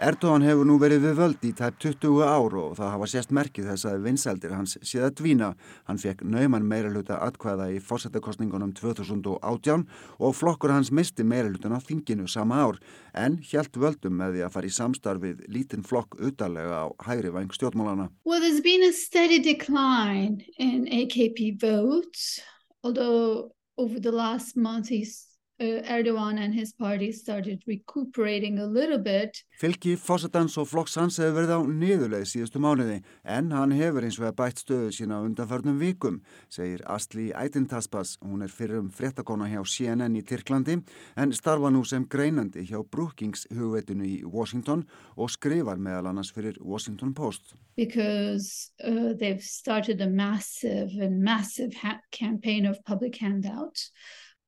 Erdogan 0.04 0.44
hefur 0.44 0.68
nú 0.68 0.74
verið 0.82 1.06
við 1.06 1.14
völd 1.16 1.46
í 1.48 1.50
tæp 1.56 1.78
20 1.80 2.26
ár 2.28 2.56
og 2.60 2.74
það 2.76 2.90
hafa 2.92 3.08
sérst 3.08 3.30
merkið 3.32 3.70
þess 3.70 3.88
að 3.88 4.02
vinseldir 4.04 4.52
hans 4.52 4.74
séð 4.84 5.06
að 5.08 5.14
dvína. 5.22 5.48
Hann 5.88 6.02
fekk 6.02 6.26
nauman 6.28 6.66
meira 6.68 6.92
hluta 6.92 7.22
atkvæða 7.24 7.70
í 7.72 7.78
fórsetakostningunum 7.80 8.74
2018 8.76 9.86
og 10.20 10.36
flokkur 10.36 10.74
hans 10.76 10.92
misti 10.92 11.24
meira 11.24 11.48
hlutan 11.48 11.78
á 11.78 11.80
þinginu 11.80 12.28
sama 12.28 12.60
ár 12.66 12.82
en 13.16 13.40
hjælt 13.48 13.80
völdum 13.80 14.20
með 14.20 14.36
því 14.36 14.44
að 14.44 14.54
fara 14.58 14.68
í 14.68 14.76
samstarfið 14.82 15.48
lítinn 15.56 15.88
flokk 15.88 16.20
utalega 16.20 16.84
á 16.84 16.88
hægri 17.08 17.32
væng 17.32 17.56
stjórnmálana. 17.56 18.10
Well, 18.28 18.44
there's 18.44 18.60
been 18.60 18.84
a 18.84 18.92
steady 18.92 19.40
decline 19.40 20.44
in 20.60 20.84
AKP 20.92 21.62
votes, 21.64 22.42
although 22.84 23.56
over 23.78 24.04
the 24.04 24.12
last 24.12 24.58
month 24.58 24.92
he's 24.92 25.33
Erdogan 25.62 26.40
and 26.40 26.54
his 26.54 26.74
party 26.74 27.12
started 27.12 27.62
recuperating 27.68 28.60
a 28.60 28.66
little 28.66 28.98
bit. 28.98 29.44
Fylgi 29.62 29.96
fósatans 29.98 30.58
og 30.58 30.68
flokks 30.68 30.96
hans 30.98 31.20
hefur 31.22 31.36
verið 31.38 31.54
á 31.54 31.60
niðurleið 31.70 32.26
síðustu 32.32 32.62
mánuði 32.64 32.98
en 33.24 33.52
hann 33.54 33.76
hefur 33.78 34.04
eins 34.04 34.18
og 34.18 34.32
að 34.32 34.38
bætt 34.42 34.64
stöðu 34.64 34.90
sína 34.98 35.22
undanförnum 35.24 35.78
vikum, 35.78 36.22
segir 36.50 36.82
Astli 36.90 37.30
Ætintaspas. 37.38 38.18
Hún 38.26 38.42
er 38.44 38.50
fyrir 38.50 38.82
um 38.82 38.90
frettakona 38.90 39.48
hjá 39.52 39.62
CNN 39.62 40.18
í 40.18 40.24
Tyrklandi 40.26 40.80
en 41.16 41.36
starfa 41.38 41.70
nú 41.70 41.86
sem 41.86 42.08
greinandi 42.10 42.66
hjá 42.66 42.82
Brookings 42.82 43.46
hugveitinu 43.54 44.10
í 44.10 44.18
Washington 44.26 44.88
og 45.16 45.30
skrifar 45.30 45.78
meðal 45.78 46.10
annars 46.12 46.34
fyrir 46.34 46.58
Washington 46.62 47.14
Post. 47.14 47.54
Because 47.78 48.72
uh, 48.84 49.14
they've 49.14 49.42
started 49.42 50.02
a 50.02 50.10
massive 50.10 50.92
and 51.00 51.22
massive 51.24 51.78
campaign 52.12 52.66
of 52.66 52.84
public 52.86 53.18
handouts 53.22 53.92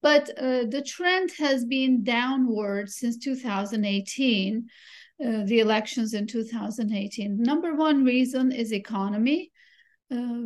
But 0.06 0.30
uh, 0.38 0.66
the 0.70 0.84
trend 0.86 1.32
has 1.40 1.66
been 1.66 2.04
downward 2.04 2.92
since 2.92 3.18
2018, 3.18 4.70
uh, 5.26 5.44
the 5.46 5.60
elections 5.62 6.14
in 6.14 6.28
2018. 6.28 7.42
Number 7.42 7.76
one 7.76 8.04
reason 8.06 8.52
is 8.52 8.72
economy. 8.72 9.52
Uh, 10.14 10.46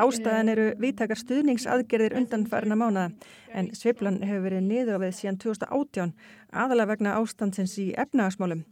Ástæðan 0.00 0.48
eru 0.48 0.70
viðtakar 0.80 1.20
stuðningsaðgerðir 1.20 2.14
undanfærna 2.16 2.78
mánuða 2.80 3.10
en 3.52 3.66
sveiflan 3.76 4.22
hefur 4.24 4.46
verið 4.46 4.64
niður 4.70 4.96
á 4.96 5.02
við 5.02 5.12
síðan 5.18 5.36
2018 5.42 6.14
aðalega 6.62 6.90
vegna 6.94 7.18
ástandsins 7.18 7.76
í 7.84 7.90
efnagasmálum. 8.00 8.62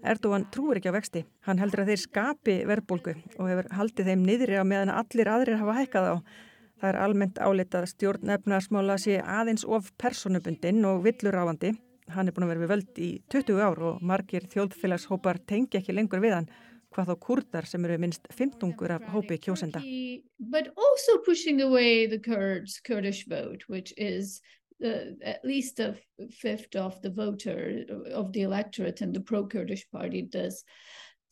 Erdogan 0.00 0.48
trúir 0.54 0.80
ekki 0.80 0.88
á 0.88 0.96
vexti. 0.96 1.26
Hann 1.44 1.60
heldur 1.60 1.84
að 1.84 1.92
þeir 1.92 2.02
skapi 2.06 2.56
verðbólgu 2.70 3.18
og 3.36 3.52
hefur 3.52 3.68
haldið 3.76 4.08
þeim 4.08 4.24
niðri 4.24 4.56
á 4.56 4.64
meðan 4.64 4.94
allir 4.96 5.32
aðrir 5.34 5.60
hafa 5.60 5.76
hækkað 5.82 6.08
á. 6.08 6.14
Það 6.82 6.90
er 6.90 6.96
almennt 6.98 7.36
álitað 7.38 7.84
stjórn 7.92 8.30
efnarsmála 8.34 8.96
sé 8.98 9.20
aðeins 9.22 9.62
of 9.70 9.92
personubundin 10.02 10.82
og 10.88 11.04
villuráfandi. 11.04 11.76
Hann 12.10 12.26
er 12.26 12.34
búin 12.34 12.48
að 12.48 12.50
vera 12.50 12.62
við 12.64 12.72
völd 12.72 12.98
í 12.98 13.10
20 13.30 13.60
ár 13.62 13.82
og 13.86 14.00
margir 14.02 14.48
þjóðfélagshópar 14.50 15.38
tengi 15.46 15.78
ekki 15.78 15.94
lengur 15.94 16.18
við 16.24 16.34
hann 16.40 16.48
hvað 16.92 17.12
þá 17.12 17.14
kurdar 17.22 17.68
sem 17.70 17.86
eru 17.86 18.00
minnst 18.02 18.26
15 18.34 18.74
af 18.96 19.06
hópi 19.14 19.38
kjósenda. 19.38 19.78
The 19.78 20.24
at 25.22 25.44
least 25.44 25.78
a 25.78 25.94
fifth 26.40 26.74
of 26.74 27.00
the 27.02 27.10
voter 27.10 27.84
of 28.12 28.32
the 28.32 28.42
electorate 28.42 29.00
and 29.00 29.14
the 29.14 29.20
pro-Kurdish 29.20 29.86
party 29.92 30.22
does 30.22 30.64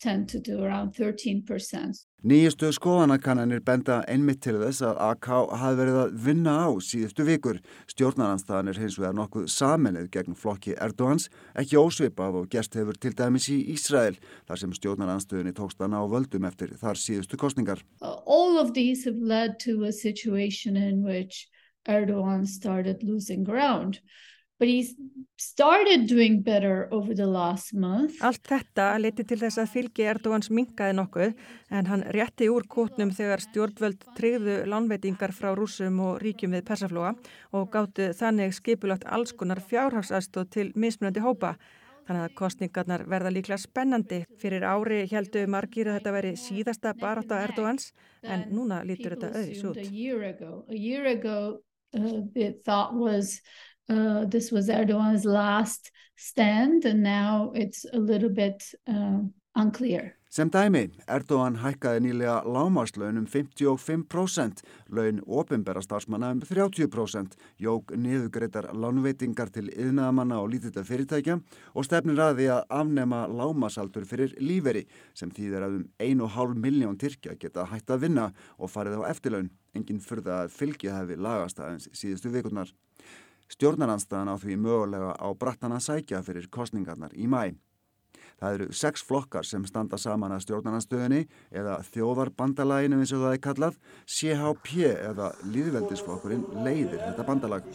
tend 0.00 0.28
to 0.28 0.38
do 0.40 0.62
around 0.64 0.94
13%. 0.94 2.06
Nýjustu 2.20 2.68
skoðanakannanir 2.76 3.62
benda 3.64 4.02
einmitt 4.10 4.42
til 4.44 4.58
þess 4.60 4.82
að 4.84 4.98
AK 5.06 5.28
hafi 5.56 5.78
verið 5.78 5.98
að 6.02 6.16
vinna 6.26 6.56
á 6.64 6.68
síðustu 6.84 7.24
vikur. 7.24 7.60
Stjórnaranstæðan 7.88 8.72
er 8.72 8.80
hins 8.82 8.98
vegar 9.00 9.16
nokkuð 9.16 9.46
saminnið 9.52 10.10
gegn 10.12 10.36
flokki 10.36 10.74
Erdogans, 10.76 11.30
ekki 11.56 11.80
ósvipað 11.80 12.42
og 12.42 12.50
gerst 12.52 12.76
hefur 12.76 12.98
til 13.00 13.14
dæmis 13.16 13.48
í 13.52 13.60
Ísrael, 13.72 14.18
þar 14.48 14.62
sem 14.64 14.74
stjórnaranstæðunni 14.76 15.54
tókst 15.56 15.80
að 15.80 15.94
ná 15.94 16.00
völdum 16.12 16.48
eftir 16.50 16.76
þar 16.80 17.00
síðustu 17.00 17.40
kostningar. 17.40 17.80
All 18.02 18.60
of 18.60 18.74
these 18.76 19.08
have 19.08 19.16
led 19.16 19.56
to 19.64 19.84
a 19.88 19.92
situation 19.92 20.76
in 20.76 21.00
which 21.04 21.48
Erdogan 21.88 22.46
started 22.46 23.02
losing 23.02 23.44
ground. 23.44 24.00
But 24.60 24.68
he 24.68 24.94
started 25.40 26.06
doing 26.06 26.42
better 26.42 26.86
over 26.90 27.14
the 27.14 27.26
last 27.26 27.72
month. 27.72 28.18
Allt 28.20 28.44
þetta 28.44 28.90
leti 29.00 29.24
til 29.24 29.38
þess 29.40 29.56
að 29.62 29.70
fylgi 29.72 30.04
Erdogans 30.04 30.50
minkaði 30.52 30.98
nokkuð 30.98 31.30
en 31.78 31.88
hann 31.88 32.04
rétti 32.12 32.50
úr 32.52 32.66
kótnum 32.68 33.08
þegar 33.16 33.40
stjórnvöld 33.46 34.04
treyðu 34.18 34.58
lánveitingar 34.68 35.32
frá 35.32 35.54
rúsum 35.56 36.02
og 36.04 36.20
ríkjum 36.20 36.52
við 36.58 36.66
persaflóa 36.68 37.14
og 37.56 37.70
gáttu 37.72 38.10
þannig 38.18 38.52
skipulagt 38.58 39.08
alls 39.08 39.32
konar 39.32 39.62
fjárhagsastóð 39.64 40.50
til 40.52 40.66
mismunandi 40.76 41.24
hópa. 41.24 41.54
Þannig 42.04 42.26
að 42.26 42.36
kostningarnar 42.36 43.06
verða 43.08 43.32
líklega 43.32 43.62
spennandi. 43.62 44.20
Fyrir 44.42 44.64
ári 44.66 45.06
heldu 45.08 45.46
margir 45.48 45.88
að 45.88 46.00
þetta 46.00 46.14
veri 46.18 46.36
síðasta 46.36 46.92
barátt 47.00 47.32
á 47.32 47.40
Erdogans 47.46 47.94
en 48.20 48.44
núna 48.52 48.82
lítur 48.84 49.16
þetta 49.16 49.32
öðris 49.40 49.64
út. 49.70 49.80
Uh, 53.90 54.24
this 54.30 54.52
was 54.52 54.68
Erdogan's 54.68 55.24
last 55.24 55.90
stand 56.16 56.84
and 56.84 57.02
now 57.02 57.50
it's 57.56 57.84
a 57.92 57.98
little 57.98 58.28
bit 58.28 58.62
uh, 58.86 59.18
unclear. 59.56 60.14
Sem 60.30 60.46
dæmi, 60.46 60.84
Erdogan 61.10 61.56
hækkaði 61.58 62.04
nýlega 62.04 62.36
lámaslaun 62.46 63.16
um 63.18 63.24
55%, 63.26 64.60
laun 64.94 65.16
ofinbæra 65.26 65.80
starfsmanna 65.82 66.28
um 66.36 66.42
30%, 66.46 67.32
jók 67.58 67.90
niðugreitar 67.98 68.68
lánveitingar 68.70 69.50
til 69.50 69.72
yðnaðamanna 69.72 70.38
og 70.38 70.52
lítita 70.52 70.84
fyrirtækja 70.86 71.40
og 71.74 71.88
stefnir 71.88 72.22
að 72.22 72.38
því 72.38 72.46
að 72.54 72.76
afnema 72.78 73.24
lámasaldur 73.26 74.06
fyrir 74.06 74.36
líferi 74.38 74.84
sem 75.18 75.32
þýðir 75.34 75.66
að 75.66 75.74
um 75.80 75.88
1,5 76.06 76.54
miljón 76.62 77.00
tyrkja 77.02 77.34
geta 77.34 77.66
hætt 77.72 77.90
að 77.90 78.06
vinna 78.06 78.28
og 78.54 78.70
farið 78.70 79.02
á 79.02 79.10
eftirlaun. 79.10 79.50
Engin 79.74 79.98
fyrða 79.98 80.44
að 80.44 80.54
fylgja 80.60 80.94
hefði 81.00 81.18
lagast 81.26 81.58
aðeins 81.58 81.90
síðustu 81.90 82.30
vikurnar. 82.30 82.70
Stjórnaranstæðan 83.50 84.30
á 84.30 84.36
því 84.38 84.60
mögulega 84.62 85.16
á 85.18 85.28
brattana 85.34 85.80
sækja 85.82 86.22
fyrir 86.26 86.46
kostningarnar 86.52 87.14
í 87.18 87.26
mæ. 87.26 87.56
Það 88.40 88.54
eru 88.56 88.66
sex 88.72 89.02
flokkar 89.04 89.44
sem 89.44 89.64
standa 89.68 89.98
saman 90.00 90.32
að 90.32 90.46
stjórnarnarstöðinni 90.46 91.26
eða 91.52 91.80
þjóðarbandalæginu 91.90 93.02
eins 93.02 93.12
og 93.12 93.26
það 93.26 93.34
er 93.36 93.42
kallað, 93.44 93.76
CHP 94.08 94.86
eða 94.94 95.28
Líðveldisflokkurinn 95.52 96.46
leiðir 96.64 97.02
þetta 97.02 97.26
bandalag. 97.28 97.68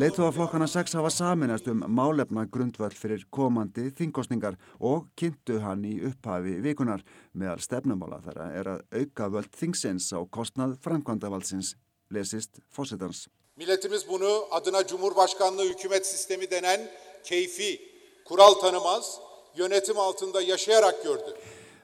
Leittóaflokkana 0.00 0.66
sex 0.66 0.92
hafa 0.98 1.10
saminast 1.14 1.68
um 1.70 1.82
málefna 1.94 2.44
grundvöld 2.50 2.96
fyrir 2.98 3.22
komandi 3.32 3.88
þingkostningar 3.96 4.56
og 4.80 5.06
kynntu 5.18 5.60
hann 5.64 5.84
í 5.86 5.96
upphafi 6.08 6.56
vikunar 6.64 7.04
meðal 7.32 7.62
stefnumála 7.62 8.20
þar 8.26 8.40
er 8.48 8.70
að 8.74 8.82
auka 9.00 9.30
völd 9.36 9.54
þingsins 9.56 10.10
á 10.12 10.20
kostnað 10.26 10.76
framkvæmdavaldsins, 10.84 11.76
lesist 12.12 12.58
fósitans. 12.70 13.26
Milletimiz 13.56 14.08
bunu 14.08 14.46
adına 14.50 14.86
Cumhurbaşkanlığı 14.86 15.64
hükümet 15.64 16.06
sistemi 16.06 16.50
denen 16.50 16.80
keyfi, 17.24 17.80
kural 18.24 18.54
tanımaz, 18.54 19.20
yönetim 19.56 19.98
altında 19.98 20.42
yaşayarak 20.42 21.04
gördü. 21.04 21.36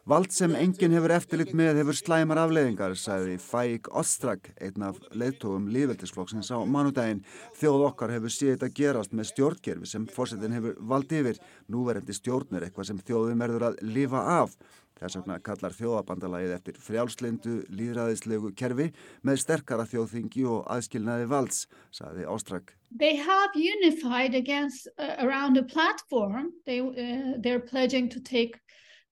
Vald 0.07 0.31
sem 0.31 0.53
enginn 0.55 0.93
hefur 0.95 1.11
eftirlit 1.11 1.49
með 1.59 1.81
hefur 1.81 1.97
slæmar 1.99 2.39
afleiðingar, 2.39 2.93
sagði 2.95 3.41
Fæk 3.43 3.89
Ostrak, 3.91 4.53
einn 4.63 4.85
af 4.87 5.01
leðtogum 5.11 5.65
líðveldisflokksins 5.75 6.53
á 6.55 6.63
manudaginn. 6.63 7.25
Þjóð 7.59 7.89
okkar 7.89 8.13
hefur 8.15 8.31
séð 8.31 8.53
þetta 8.53 8.69
gerast 8.77 9.17
með 9.19 9.33
stjórnkerfi 9.33 9.91
sem 9.91 10.05
fórsetin 10.07 10.55
hefur 10.55 10.77
vald 10.93 11.11
yfir. 11.11 11.41
Núverandi 11.67 12.15
stjórnir 12.15 12.69
eitthvað 12.69 12.93
sem 12.93 13.03
þjóðum 13.03 13.43
verður 13.43 13.67
að 13.73 13.83
lifa 13.83 14.23
af. 14.37 14.55
Þess 14.97 15.19
vegna 15.19 15.37
kallar 15.45 15.75
þjóðabandalagið 15.77 16.53
eftir 16.57 16.77
frjálslindu, 16.81 17.57
líðræðislegu 17.69 18.53
kerfi 18.57 18.87
með 19.29 19.43
sterkara 19.43 19.85
þjóðþingi 19.91 20.47
og 20.49 20.63
aðskilnaði 20.73 21.27
valds, 21.29 21.67
sagði 21.93 22.25
Ostrak. 22.33 22.73
They 22.97 23.17
have 23.17 23.53
unified 23.55 24.35
against, 24.35 24.89
uh, 24.97 25.17
around 25.19 25.59
a 25.59 25.63
platform. 25.63 26.53
They, 26.65 26.81
uh, 26.81 27.37
they're 27.37 27.61
pledging 27.61 28.09
to 28.11 28.21
take 28.21 28.57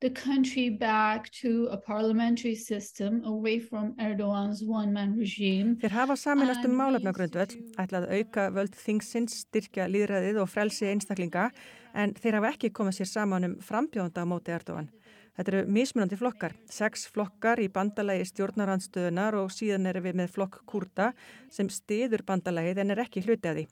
the 0.01 0.11
country 0.11 0.69
back 0.71 1.31
to 1.43 1.69
a 1.71 1.77
parliamentary 1.77 2.55
system 2.55 3.23
away 3.25 3.59
from 3.59 3.95
Erdogan's 4.01 4.63
one-man 4.63 5.17
regime. 5.17 5.77
Þeir 5.81 5.97
hafa 5.97 6.17
saminast 6.17 6.65
um 6.65 6.75
málefnagrundvöld, 6.81 7.55
ætlað 7.81 8.09
auka 8.19 8.51
völd 8.57 8.77
þingsins, 8.77 9.45
styrkja 9.47 9.87
líðræðið 9.89 10.43
og 10.43 10.51
frelsi 10.53 10.91
einstaklinga, 10.91 11.51
en 11.95 12.13
þeir 12.21 12.41
hafa 12.41 12.53
ekki 12.53 12.73
komið 12.77 13.01
sér 13.01 13.11
saman 13.15 13.49
um 13.49 13.57
frambjónda 13.65 14.25
á 14.25 14.29
móti 14.29 14.53
Erdogan. 14.53 14.91
Þetta 15.35 15.51
eru 15.51 15.75
mismunandi 15.75 16.17
flokkar, 16.19 16.53
sex 16.71 17.09
flokkar 17.11 17.59
í 17.59 17.67
bandalagi 17.75 18.27
stjórnarandstöðunar 18.31 19.35
og 19.41 19.51
síðan 19.51 19.91
eru 19.91 20.05
við 20.05 20.21
með 20.21 20.33
flokk 20.37 20.61
Kurda 20.71 21.11
sem 21.51 21.71
stiður 21.73 22.23
bandalagið 22.27 22.85
en 22.85 22.95
er 22.95 23.03
ekki 23.03 23.25
hluti 23.27 23.51
að 23.51 23.59
því. 23.59 23.65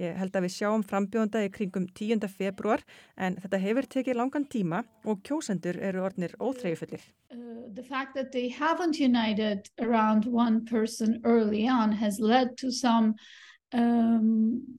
Ég 0.00 0.16
held 0.18 0.34
að 0.34 0.46
við 0.46 0.54
sjáum 0.56 0.82
frambjónda 0.82 1.44
í 1.44 1.50
kringum 1.54 1.84
10. 1.94 2.24
februar 2.26 2.82
en 3.14 3.36
þetta 3.42 3.60
hefur 3.62 3.86
tekið 3.92 4.18
langan 4.18 4.46
tíma 4.50 4.80
og 5.06 5.20
kjósendur 5.26 5.78
eru 5.78 6.02
orðnir 6.02 6.34
óþreyjufullir. 6.40 7.04
Uh, 7.30 7.68
um, 13.74 14.78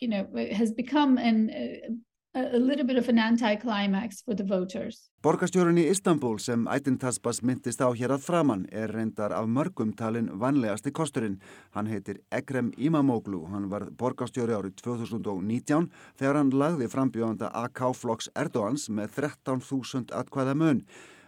you 0.00 0.08
know, 0.08 0.26
has 0.52 0.72
become 0.72 1.18
an, 1.18 1.50
uh, 1.50 1.94
a 2.36 2.58
little 2.58 2.84
bit 2.84 2.98
of 2.98 3.08
an 3.08 3.18
anti-climax 3.18 4.22
for 4.22 4.34
the 4.34 4.44
voters. 4.44 5.08
Borgastjórun 5.24 5.80
í 5.80 5.86
Istanbul 5.90 6.36
sem 6.42 6.66
Ætintaspas 6.68 7.40
myndist 7.42 7.80
á 7.80 7.88
hér 7.96 8.12
að 8.14 8.26
framann 8.26 8.66
er 8.70 8.92
reyndar 8.92 9.32
af 9.32 9.48
mörgum 9.48 9.94
talin 9.96 10.28
vanlegasti 10.42 10.92
kosturinn. 10.92 11.40
Hann 11.72 11.88
heitir 11.88 12.20
Ekrem 12.30 12.70
Imamoglu, 12.76 13.46
hann 13.50 13.70
var 13.72 13.88
borgastjóri 13.90 14.52
árið 14.52 14.76
2019 14.84 15.88
þegar 16.20 16.40
hann 16.42 16.52
lagði 16.52 16.90
frambjóðanda 16.92 17.50
AK 17.64 17.82
Flokks 17.96 18.30
Erdogans 18.36 18.90
með 18.92 19.16
13.000 19.16 20.12
atkvæða 20.20 20.54
mun. 20.60 20.84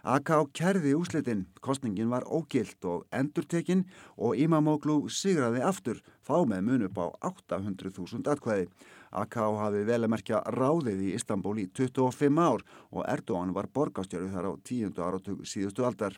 AK 0.07 0.29
kærði 0.55 0.93
úslitin, 0.95 1.43
kostningin 1.59 2.13
var 2.13 2.23
ógilt 2.23 2.85
og 2.87 3.03
endurtekinn 3.11 3.83
og 4.15 4.37
Imamoglu 4.39 5.09
sigraði 5.11 5.65
aftur, 5.65 5.99
þá 6.23 6.45
með 6.47 6.63
mun 6.69 6.87
upp 6.87 7.01
á 7.03 7.07
800.000 7.33 8.29
atkvæði. 8.31 8.69
AK 9.11 9.39
hafi 9.57 9.83
vel 9.87 10.03
að 10.03 10.13
merkja 10.13 10.43
ráðið 10.53 11.01
í 11.07 11.15
Istanbul 11.17 11.57
í 11.63 11.67
25 11.73 12.39
ár 12.43 12.63
og 12.91 13.03
Erdogan 13.07 13.53
var 13.55 13.69
borgastjóru 13.73 14.29
þar 14.33 14.51
á 14.51 14.53
tíundu 14.63 15.05
áratug 15.05 15.45
síðustu 15.47 15.85
aldar. 15.87 16.17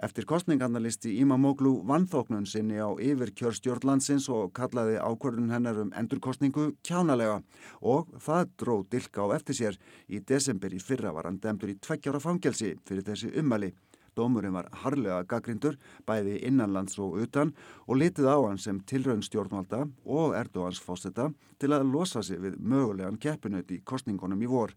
Eftir 0.00 0.24
kostningarnalisti 0.24 1.10
Imamoglu 1.20 1.74
vannþóknun 1.86 2.46
sinni 2.48 2.78
á 2.80 2.88
yfirkjörstjórn 2.96 3.84
landsins 3.84 4.28
og 4.32 4.54
kallaði 4.56 4.96
ákvörðun 4.96 5.52
hennar 5.52 5.82
um 5.82 5.92
endurkostningu 5.92 6.70
kjánalega 6.86 7.42
og 7.82 8.08
það 8.16 8.54
dró 8.62 8.76
dilka 8.88 9.28
á 9.28 9.36
eftir 9.36 9.58
sér. 9.58 9.78
Í 10.08 10.22
desember 10.24 10.72
í 10.72 10.80
fyrra 10.80 11.12
var 11.12 11.28
hann 11.28 11.42
demdur 11.42 11.74
í 11.74 11.76
tveggjára 11.76 12.22
fangelsi 12.24 12.72
fyrir 12.88 13.04
þessi 13.10 13.34
ummali. 13.42 13.74
Dómurinn 14.16 14.54
var 14.56 14.68
harlega 14.82 15.22
gaggrindur, 15.28 15.78
bæði 16.06 16.38
innanlands 16.48 16.98
og 17.00 17.16
utan 17.22 17.54
og 17.86 18.00
litið 18.02 18.28
á 18.28 18.36
hann 18.42 18.60
sem 18.60 18.80
tilraun 18.80 19.24
stjórnvalda 19.24 19.86
og 20.04 20.36
Erdogans 20.36 20.82
fósetta 20.82 21.30
til 21.58 21.72
að 21.72 21.88
losa 21.92 22.22
sig 22.22 22.40
við 22.42 22.60
mögulegan 22.60 23.18
keppinaut 23.18 23.70
í 23.72 23.80
kostningunum 23.84 24.42
í 24.42 24.50
vor. 24.50 24.76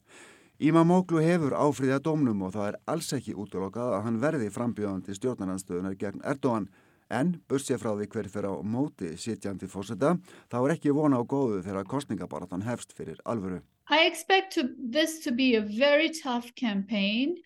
Ímamóklu 0.59 1.19
hefur 1.19 1.57
áfriðja 1.59 1.99
dómnum 1.99 2.45
og 2.47 2.55
það 2.55 2.69
er 2.69 2.81
alls 2.87 3.11
ekki 3.17 3.35
útlokað 3.35 3.97
að 3.97 4.05
hann 4.07 4.21
verði 4.23 4.51
frambjöðandi 4.55 5.17
stjórnarnanstöðunar 5.17 5.97
gegn 5.99 6.23
Erdogan 6.23 6.69
En 7.13 7.35
bursið 7.49 7.81
frá 7.83 7.91
því 7.93 8.07
hver 8.09 8.27
fyrir 8.33 8.49
á 8.49 8.53
móti 8.65 9.11
sitjandi 9.21 9.67
fórseta, 9.69 10.15
þá 10.49 10.57
er 10.63 10.73
ekki 10.73 10.93
vona 10.95 11.21
á 11.21 11.23
góðu 11.23 11.61
þegar 11.61 11.85
kostningabaratan 11.85 12.65
hefst 12.65 12.95
fyrir 12.97 13.19
alvöru. 13.25 13.61
I 13.89 14.09
expect 14.09 14.53
to, 14.55 14.69
this 14.79 15.19
to 15.21 15.31
be 15.31 15.55
a 15.55 15.61
very 15.61 16.09
tough 16.09 16.55
campaign. 16.55 17.37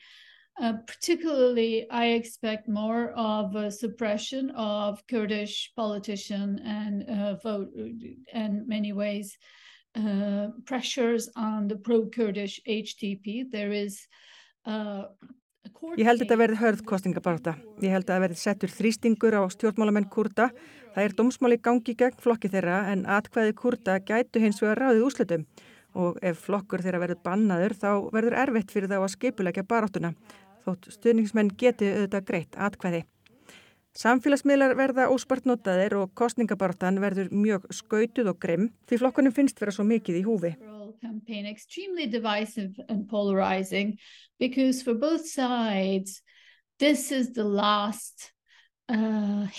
Uh, 0.60 0.74
particularly, 0.86 1.90
I 1.90 2.08
expect 2.08 2.68
more 2.68 3.14
of 3.16 3.56
a 3.56 3.72
suppression 3.72 4.52
of 4.52 5.02
Kurdish 5.08 5.72
politician 5.74 6.60
and 6.66 7.10
uh, 7.10 7.36
vote, 7.36 7.70
in 8.34 8.66
many 8.68 8.92
ways, 8.92 9.38
uh, 9.96 10.48
pressures 10.66 11.30
on 11.38 11.70
the 11.70 11.78
pro-Kurdish 11.78 12.60
HDP. 12.68 13.50
There 13.50 13.72
is 13.72 14.06
Ég 15.98 16.04
held 16.04 16.20
að 16.20 16.26
þetta 16.26 16.38
verði 16.40 16.58
hörð 16.60 16.82
kostingabarta. 16.88 17.54
Ég 17.80 17.94
held 17.94 18.04
að 18.08 18.12
það 18.12 18.24
verði 18.26 18.40
settur 18.42 18.72
þrýstingur 18.74 19.38
á 19.40 19.42
stjórnmálamenn 19.54 20.10
kurda. 20.12 20.50
Það 20.94 21.06
er 21.06 21.16
domsmáli 21.16 21.58
gangi 21.64 21.96
gegn 21.96 22.20
flokki 22.20 22.52
þeirra 22.52 22.82
en 22.92 23.06
atkvæði 23.08 23.56
kurda 23.56 23.96
gætu 24.04 24.44
hins 24.44 24.60
vegar 24.64 24.84
ráðið 24.84 25.08
úslutum 25.08 25.46
og 25.98 26.20
ef 26.22 26.44
flokkur 26.46 26.84
þeirra 26.84 27.02
verður 27.06 27.24
bannaður 27.26 27.76
þá 27.80 27.90
verður 28.14 28.38
erfitt 28.44 28.74
fyrir 28.74 28.92
þá 28.92 29.00
að 29.00 29.14
skipulegja 29.16 29.66
baráttuna 29.70 30.14
þótt 30.70 30.92
stuðningsmenn 30.96 31.56
geti 31.58 31.92
auðvitað 31.92 32.30
greitt 32.30 32.58
atkvæði. 32.58 33.06
Samfélagsmiðlar 34.00 34.76
verða 34.78 35.10
óspart 35.12 35.48
notaðir 35.50 35.96
og 35.98 36.12
kostningabartan 36.16 37.02
verður 37.02 37.32
mjög 37.34 37.66
skautuð 37.74 38.30
og 38.32 38.38
grimm 38.40 38.68
því 38.88 39.00
flokkunum 39.02 39.34
finnst 39.36 39.60
vera 39.60 39.74
svo 39.76 39.84
mikið 39.90 40.20
í 40.20 40.26
húfi. 40.28 40.52
uh, 48.94 49.50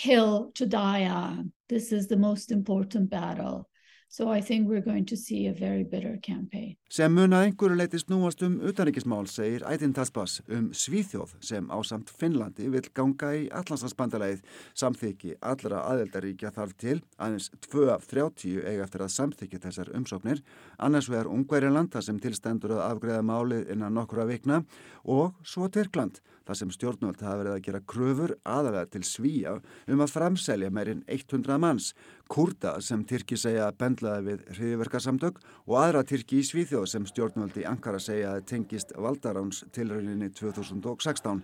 So 4.13 4.29
I 4.37 4.41
think 4.41 4.67
we're 4.67 4.81
going 4.81 5.05
to 5.05 5.15
see 5.15 5.47
a 5.47 5.53
very 5.53 5.83
bitter 5.83 6.17
campaign. 6.21 6.75
Sem 6.91 7.13
mun 7.15 7.31
að 7.31 7.45
einhverju 7.47 7.77
leiti 7.79 7.99
snúast 8.01 8.41
um 8.43 8.57
utanrikismál 8.67 9.29
segir 9.31 9.63
Ætin 9.63 9.93
Taspas 9.95 10.41
um 10.51 10.65
Svíþjóð 10.75 11.37
sem 11.39 11.69
ásamt 11.71 12.11
Finnlandi 12.19 12.67
vil 12.73 12.89
ganga 12.91 13.29
í 13.39 13.45
Allansansbandalæðið 13.55 14.41
samþyggi 14.81 15.37
allra 15.53 15.85
aðeldaríkja 15.93 16.51
þar 16.57 16.73
til 16.83 16.97
aðeins 17.15 17.47
2 17.69 17.87
af 17.95 18.03
30 18.11 18.59
eiga 18.65 18.83
eftir 18.83 19.05
að 19.05 19.13
samþykja 19.15 19.61
þessar 19.69 19.93
umsóknir 20.01 20.43
annars 20.75 21.07
vegar 21.07 21.31
Ungværiland 21.31 21.95
þar 21.95 22.07
sem 22.09 22.19
tilstendur 22.19 22.75
að 22.75 22.83
afgreða 22.89 23.23
málið 23.31 23.71
innan 23.71 23.95
nokkura 23.95 24.27
vikna 24.27 24.65
og 25.07 25.39
svo 25.47 25.71
Tyrkland 25.71 26.19
þar 26.51 26.59
sem 26.59 26.71
stjórnvöld 26.75 27.21
hafa 27.23 27.39
verið 27.39 27.53
að 27.55 27.65
gera 27.67 27.79
kröfur 27.87 28.33
aðalega 28.43 28.89
til 28.91 29.03
svíja 29.07 29.53
um 29.87 30.03
að 30.03 30.11
framselja 30.11 30.71
meirinn 30.73 31.03
100 31.07 31.59
manns, 31.61 31.91
kurda 32.31 32.75
sem 32.83 33.05
Tyrki 33.07 33.39
segja 33.39 33.69
bendlaði 33.71 34.25
við 34.27 34.43
hriðverkarsamtök 34.57 35.39
og 35.69 35.75
aðra 35.79 36.03
Tyrki 36.07 36.41
í 36.41 36.47
Svíþjóð 36.47 36.87
sem 36.91 37.07
stjórnvöldi 37.07 37.63
Ankara 37.69 38.01
segja 38.03 38.35
tengist 38.43 38.91
Valdaráns 38.97 39.63
tilrauninni 39.71 40.31
2016. 40.35 41.43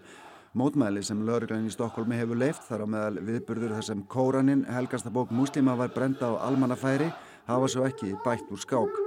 Mótmæli 0.57 1.03
sem 1.05 1.19
lauruglænin 1.27 1.69
í 1.69 1.75
Stokkólmi 1.75 2.17
hefur 2.17 2.39
leift 2.39 2.65
þar 2.67 2.83
á 2.83 2.87
meðal 2.89 3.23
viðburður 3.27 3.75
þar 3.77 3.87
sem 3.87 4.05
Kóranin, 4.11 4.65
helgasta 4.67 5.11
bók 5.13 5.31
muslima, 5.31 5.77
var 5.77 5.93
brenda 5.93 6.33
á 6.33 6.49
almannafæri, 6.49 7.11
hafa 7.47 7.71
svo 7.71 7.85
ekki 7.87 8.15
bætt 8.25 8.49
úr 8.51 8.63
skák. 8.63 9.03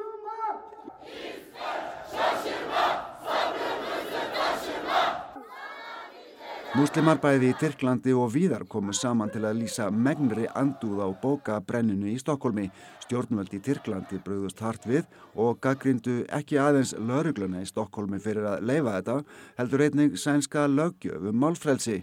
Múslimar 6.70 7.18
bæði 7.18 7.48
í 7.50 7.54
Tyrklandi 7.58 8.12
og 8.14 8.28
víðar 8.30 8.62
komu 8.70 8.92
saman 8.94 9.32
til 9.34 9.40
að 9.42 9.56
lýsa 9.58 9.88
megnri 9.90 10.44
andúð 10.54 11.00
á 11.02 11.10
bókabrenninu 11.18 12.12
í 12.12 12.20
Stokkólmi. 12.22 12.68
Stjórnvöldi 13.02 13.58
í 13.58 13.64
Tyrklandi 13.66 14.20
bröðust 14.22 14.62
hart 14.62 14.86
við 14.86 15.08
og 15.34 15.58
gaggrindu 15.66 16.20
ekki 16.30 16.60
aðeins 16.62 16.94
laurugluna 16.94 17.64
í 17.64 17.66
Stokkólmi 17.66 18.22
fyrir 18.22 18.46
að 18.52 18.62
leifa 18.70 18.94
þetta, 19.00 19.18
heldur 19.58 19.84
einnig 19.88 20.16
sænska 20.22 20.68
lögjöfum 20.70 21.42
málfrelsi. 21.42 21.98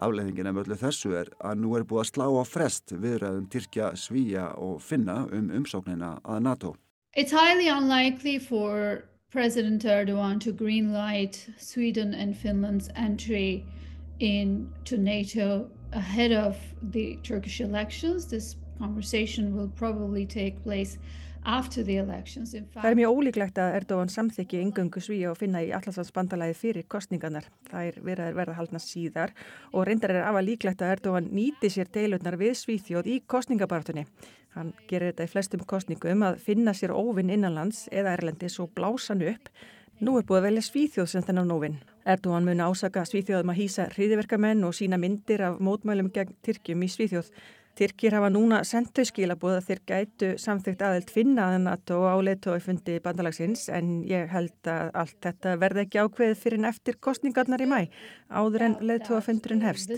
Afleðingin 0.00 0.48
af 0.48 0.62
öllu 0.64 0.80
þessu 0.80 1.12
er 1.20 1.28
að 1.44 1.60
nú 1.60 1.76
er 1.76 1.84
búið 1.84 2.06
að 2.06 2.10
slá 2.14 2.26
á 2.32 2.44
frest 2.48 2.96
viðræðum 2.96 3.46
Tyrkja, 3.52 3.92
Svíja 4.00 4.48
og 4.56 4.80
Finna 4.80 5.26
um 5.28 5.52
umsóknina 5.60 6.16
að 6.24 6.42
NATO. 6.48 6.76
It's 7.12 7.36
highly 7.36 7.68
unlikely 7.68 8.38
for 8.38 9.04
President 9.28 9.84
Erdogan 9.84 10.40
to 10.40 10.52
greenlight 10.52 11.50
Sweden 11.60 12.14
and 12.14 12.34
Finland's 12.34 12.88
entry 12.96 13.66
into 14.20 14.96
NATO 14.96 15.68
ahead 15.92 16.32
of 16.32 16.56
the 16.92 17.18
Turkish 17.22 17.60
elections. 17.60 18.26
This 18.26 18.56
conversation 18.78 19.56
will 19.56 19.70
probably 19.76 20.26
take 20.26 20.62
place 20.62 20.98
after 21.46 21.84
the 21.84 21.96
elections. 21.96 22.54
Það 22.74 22.88
er 22.90 22.98
mjög 22.98 23.18
ólíklegt 23.20 23.58
að 23.62 23.76
Erdogan 23.80 24.10
samþykki 24.10 24.60
yngöngu 24.64 25.00
svíja 25.02 25.30
og 25.30 25.38
finna 25.38 25.62
í 25.62 25.70
allarsvansbandalagi 25.76 26.56
fyrir 26.58 26.88
kostningarnar. 26.90 27.46
Það 27.70 27.90
er 27.90 28.00
verið 28.08 28.40
verða 28.40 28.56
haldna 28.58 28.82
síðar 28.82 29.34
og 29.72 29.86
reyndar 29.86 30.16
er 30.16 30.26
af 30.26 30.40
að 30.40 30.48
líklegt 30.50 30.82
að 30.82 30.96
Erdogan 30.96 31.30
nýti 31.30 31.70
sér 31.72 31.92
deilutnar 31.94 32.38
við 32.40 32.56
svíþjóð 32.62 33.12
í 33.14 33.20
kostningabartunni. 33.30 34.06
Hann 34.56 34.72
gerir 34.90 35.12
þetta 35.12 35.28
í 35.28 35.32
flestum 35.34 35.64
kostningum 35.68 36.26
að 36.26 36.42
finna 36.42 36.74
sér 36.74 36.94
óvinn 36.96 37.30
innanlands 37.30 37.86
eða 37.92 38.16
erlendis 38.16 38.58
og 38.62 38.72
blása 38.74 39.14
hann 39.14 39.26
upp 39.30 39.50
Nú 39.96 40.18
er 40.20 40.26
búið 40.28 40.42
að 40.42 40.46
velja 40.50 40.62
Svíþjóð 40.66 41.06
sem 41.08 41.22
þennan 41.24 41.46
nóvinn. 41.48 41.76
Erdogan 42.04 42.44
mun 42.44 42.58
ásaka 42.60 43.06
Svíþjóðum 43.08 43.48
að 43.54 43.60
hýsa 43.62 43.86
hriðiverkamenn 43.94 44.64
og 44.68 44.74
sína 44.76 44.98
myndir 45.00 45.40
af 45.46 45.54
mótmælum 45.56 46.10
gegn 46.12 46.34
Tyrkjum 46.44 46.82
í 46.84 46.88
Svíþjóð. 46.92 47.30
Tyrkjir 47.80 48.12
hafa 48.16 48.28
núna 48.32 48.58
sendt 48.68 48.92
þau 48.92 49.06
skilabóð 49.08 49.54
að 49.56 49.70
þeir 49.70 49.80
gætu 49.88 50.28
samþygt 50.40 50.84
aðeilt 50.84 51.12
finna 51.12 51.46
að 51.48 51.56
NATO 51.64 52.02
á 52.04 52.16
leittóifundi 52.28 52.98
bandalagsins 53.04 53.70
en 53.72 54.02
ég 54.04 54.28
held 54.32 54.68
að 54.68 54.90
allt 55.00 55.16
þetta 55.24 55.54
verði 55.64 55.86
ekki 55.86 56.02
ákveðið 56.04 56.42
fyrir 56.42 56.60
en 56.60 56.68
eftir 56.72 57.00
kostningarnar 57.00 57.64
í 57.64 57.70
mæ 57.72 57.80
áður 58.28 58.66
en 58.68 58.76
leittóifundurinn 58.84 59.64
hefst. 59.64 59.88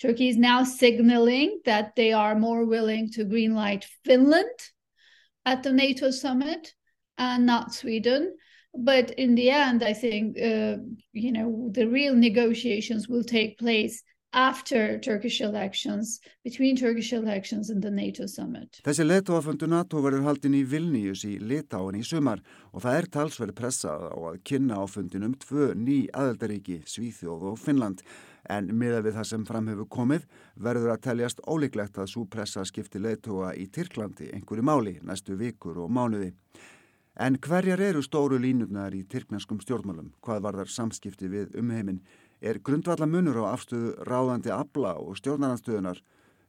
Turkey 0.00 0.28
is 0.30 0.36
now 0.38 0.64
signaling 0.64 1.60
that 1.64 1.94
they 1.94 2.10
are 2.12 2.34
more 2.34 2.64
willing 2.64 3.10
to 3.12 3.22
greenlight 3.22 3.84
Finland 4.02 4.70
at 5.44 5.62
the 5.62 5.70
NATO 5.70 6.10
summit 6.10 6.72
and 7.20 7.46
not 7.46 7.74
Sweden. 7.74 8.34
But 8.72 9.10
in 9.10 9.34
the 9.34 9.50
end, 9.50 9.82
I 9.82 9.92
think, 9.92 10.38
uh, 10.38 10.76
you 11.12 11.32
know, 11.32 11.70
the 11.72 11.86
real 11.86 12.14
negotiations 12.14 13.08
will 13.08 13.24
take 13.24 13.58
place 13.58 14.02
after 14.32 14.96
Turkish 15.00 15.40
elections, 15.40 16.20
between 16.44 16.76
Turkish 16.76 17.12
elections 17.12 17.70
and 17.70 17.82
the 17.82 17.90
NATO 17.90 18.26
summit. 18.26 18.78
Þessi 18.86 19.02
letóafundu 19.02 19.66
NATO 19.66 19.98
verður 20.04 20.28
haldin 20.28 20.54
í 20.54 20.62
Vilnius 20.62 21.24
í 21.26 21.34
Litáin 21.42 21.98
í 21.98 22.04
sumar 22.06 22.38
og 22.70 22.84
það 22.84 22.98
er 23.00 23.10
talsverð 23.16 23.56
pressað 23.58 24.06
á 24.06 24.18
að 24.30 24.40
kynna 24.46 24.78
á 24.78 24.84
fundinum 24.86 25.34
tvö 25.34 25.72
ný 25.74 26.04
aðeldaríki, 26.14 26.80
Svíþjóð 26.86 27.48
og 27.50 27.58
Finnland. 27.58 28.06
En 28.50 28.70
miða 28.70 29.02
við 29.02 29.18
það 29.18 29.30
sem 29.34 29.46
fram 29.50 29.66
hefur 29.68 29.90
komið 29.98 30.30
verður 30.54 30.94
að 30.94 31.02
teljast 31.10 31.42
ólíklegt 31.42 31.98
að 31.98 32.12
svo 32.14 32.28
pressa 32.30 32.62
skipti 32.64 33.02
letóa 33.02 33.56
í 33.58 33.66
Tyrklandi 33.66 34.30
einhverju 34.30 34.62
máli 34.62 35.00
næstu 35.02 35.34
vikur 35.34 35.82
og 35.82 35.90
mánuði. 35.90 36.36
En 37.20 37.34
hverjar 37.36 37.82
eru 37.84 38.00
stóru 38.00 38.38
línurnar 38.40 38.94
í 38.96 39.02
tyrknarskum 39.12 39.58
stjórnmálum? 39.60 40.06
Hvað 40.24 40.38
var 40.46 40.56
þar 40.56 40.70
samskipti 40.72 41.28
við 41.28 41.50
umheiminn? 41.60 41.98
Er 42.40 42.62
grundvalla 42.64 43.04
munur 43.04 43.42
á 43.44 43.52
afstöðu 43.52 43.90
ráðandi 44.08 44.48
abla 44.54 44.94
og 44.96 45.18
stjórnarnarstöðunar? 45.20 46.00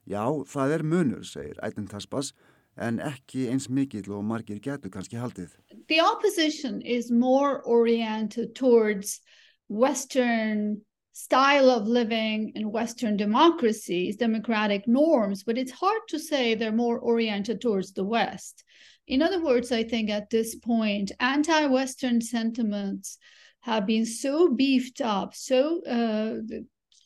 Já, 0.08 0.24
það 0.48 0.72
er 0.78 0.84
munur, 0.94 1.26
segir 1.28 1.60
Ættin 1.60 1.90
Taspas, 1.90 2.32
en 2.80 3.02
ekki 3.04 3.50
eins 3.52 3.68
mikill 3.68 4.08
og 4.16 4.24
margir 4.24 4.62
getur 4.64 4.94
kannski 4.94 5.20
haldið. 5.20 5.52
The 5.92 6.00
opposition 6.00 6.80
is 6.80 7.12
more 7.12 7.60
oriented 7.68 8.54
towards 8.56 9.20
western 9.68 10.80
style 11.12 11.68
of 11.68 11.86
living 11.86 12.52
in 12.56 12.72
Western 12.72 13.18
democracies, 13.18 14.16
democratic 14.16 14.88
norms, 14.88 15.44
but 15.44 15.58
it's 15.58 15.72
hard 15.72 16.00
to 16.08 16.18
say 16.18 16.54
they're 16.54 16.72
more 16.72 16.98
oriented 16.98 17.60
towards 17.60 17.92
the 17.92 18.04
West. 18.04 18.64
In 19.06 19.22
other 19.22 19.42
words, 19.42 19.72
I 19.72 19.82
think 19.84 20.10
at 20.10 20.30
this 20.30 20.54
point, 20.54 21.12
anti 21.18 21.66
Western 21.66 22.20
sentiments 22.20 23.18
have 23.60 23.86
been 23.86 24.06
so 24.06 24.48
beefed 24.48 25.00
up, 25.00 25.34
so 25.34 25.80
uh, 25.86 26.40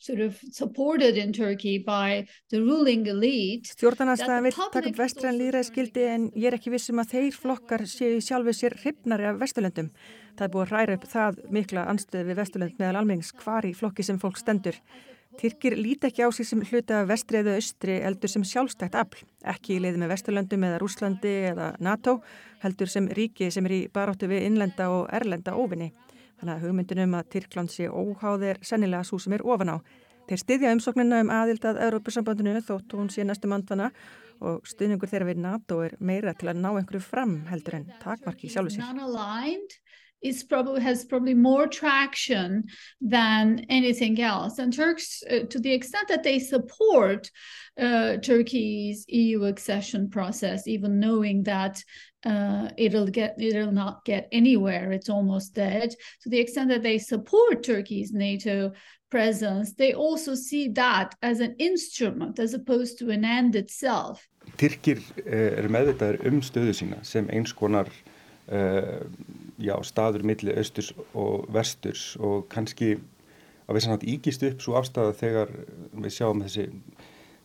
sort 0.07 0.19
of 0.19 0.39
supported 0.51 1.17
in 1.17 1.33
Turkey 1.33 1.77
by 1.77 2.25
the 2.51 2.61
ruling 2.61 3.05
elite. 3.07 3.67
Stjórnarnarstaðan 3.75 4.47
vil 4.47 4.55
taka 4.55 4.83
upp 4.89 5.01
vestræn 5.01 5.37
líðræðskildi 5.41 6.05
en 6.13 6.29
ég 6.35 6.49
er 6.49 6.57
ekki 6.57 6.73
vissum 6.73 7.01
að 7.01 7.13
þeir 7.15 7.37
flokkar 7.43 7.83
séu 7.89 8.21
sjálfur 8.23 8.55
sér 8.55 8.77
hrifnari 8.81 9.27
af 9.27 9.41
vesturlöndum. 9.41 9.91
Það 10.37 10.47
er 10.47 10.53
búið 10.53 10.65
að 10.65 10.73
ræra 10.75 10.97
upp 10.97 11.07
það 11.11 11.43
mikla 11.59 11.85
anstöð 11.91 12.31
við 12.31 12.41
vesturlönd 12.41 12.81
meðal 12.81 13.01
almengis 13.01 13.33
hvar 13.41 13.67
í 13.67 13.73
flokki 13.77 14.05
sem 14.07 14.21
fólk 14.21 14.39
stendur. 14.39 14.77
Tyrkir 15.37 15.75
líti 15.77 16.07
ekki 16.09 16.25
á 16.25 16.29
sig 16.33 16.47
sem 16.49 16.63
hluta 16.65 17.03
vestri 17.05 17.43
eða 17.43 17.59
austri 17.59 17.99
heldur 18.01 18.31
sem 18.31 18.45
sjálfstækt 18.47 18.95
afl, 18.97 19.19
ekki 19.45 19.75
í 19.75 19.81
leiði 19.83 20.01
með 20.01 20.13
Vesturlöndum 20.15 20.63
eða 20.65 20.79
Rúslandi 20.81 21.33
eða 21.51 21.67
NATO, 21.83 22.15
heldur 22.63 22.89
sem 22.89 23.05
ríki 23.19 23.51
sem 23.53 23.67
er 23.69 23.75
í 23.75 23.79
baráttu 23.93 24.29
við 24.31 24.47
innlenda 24.47 24.89
og 24.95 25.05
erlenda 25.13 25.53
óvinni. 25.53 25.91
Þannig 26.39 26.53
að 26.55 26.65
hugmyndunum 26.65 27.13
að 27.19 27.29
Tyrkland 27.35 27.73
sé 27.73 27.85
óháð 27.85 28.47
er 28.49 28.61
sennilega 28.65 29.05
svo 29.05 29.19
sem 29.21 29.37
er 29.37 29.45
ofan 29.45 29.73
á. 29.73 29.77
Þeir 30.27 30.41
styðja 30.41 30.71
umsóknina 30.75 31.21
um 31.23 31.29
aðild 31.31 31.69
að 31.69 31.83
Európusambandinu 31.85 32.63
þótt 32.65 32.97
hún 32.97 33.13
sé 33.13 33.23
næstu 33.23 33.47
mandvana 33.47 33.91
og 34.41 34.65
stuðningur 34.67 35.09
þeirra 35.09 35.29
við 35.29 35.43
NATO 35.45 35.79
er 35.85 35.95
meira 36.01 36.33
til 36.37 36.49
að 36.49 36.59
ná 36.65 36.71
einhverju 36.73 37.05
fram 37.05 37.37
heldur 37.51 37.77
en 37.77 37.87
takmarki 38.01 38.49
sjálfu 38.49 38.75
sér. 38.75 38.89
Is 40.21 40.43
probably 40.43 40.81
has 40.81 41.05
probably 41.05 41.33
more 41.33 41.67
traction 41.67 42.65
than 43.01 43.65
anything 43.69 44.19
else. 44.21 44.59
And 44.59 44.73
Turks, 44.73 45.23
uh, 45.29 45.39
to 45.49 45.59
the 45.59 45.73
extent 45.73 46.07
that 46.07 46.23
they 46.23 46.39
support 46.39 47.29
uh, 47.79 48.17
Turkey's 48.17 49.05
EU 49.07 49.43
accession 49.43 50.09
process, 50.09 50.67
even 50.67 50.99
knowing 50.99 51.43
that 51.43 51.83
uh, 52.25 52.69
it'll 52.77 53.07
get 53.07 53.35
it'll 53.39 53.71
not 53.71 54.03
get 54.03 54.27
anywhere, 54.31 54.91
it's 54.91 55.09
almost 55.09 55.53
dead. 55.53 55.91
To 56.23 56.29
the 56.29 56.39
extent 56.39 56.69
that 56.69 56.83
they 56.83 56.97
support 56.97 57.63
Turkey's 57.63 58.11
NATO 58.11 58.73
presence, 59.09 59.73
they 59.73 59.93
also 59.93 60.35
see 60.35 60.67
that 60.69 61.15
as 61.21 61.39
an 61.39 61.55
instrument 61.59 62.39
as 62.39 62.53
opposed 62.53 62.97
to 62.99 63.09
an 63.11 63.23
end 63.23 63.55
itself. 63.55 64.27
Tyrkir 64.57 64.99
eru 65.25 65.69
meðvitaður 65.69 66.25
um 66.27 66.41
sem 67.03 67.27
eins 67.29 67.53
uh, 68.49 69.03
já, 69.57 69.75
staður 69.83 70.25
milli 70.27 70.53
austurs 70.57 70.93
og 71.17 71.47
vesturs 71.53 72.15
og 72.21 72.47
kannski 72.53 72.95
að 73.67 73.77
við 73.77 73.83
sann 73.83 73.97
átt 73.97 74.07
ígist 74.07 74.43
upp 74.47 74.63
svo 74.63 74.75
afstæða 74.79 75.15
þegar 75.19 75.53
við 75.91 76.13
sjáum 76.15 76.43
þessi, 76.45 76.67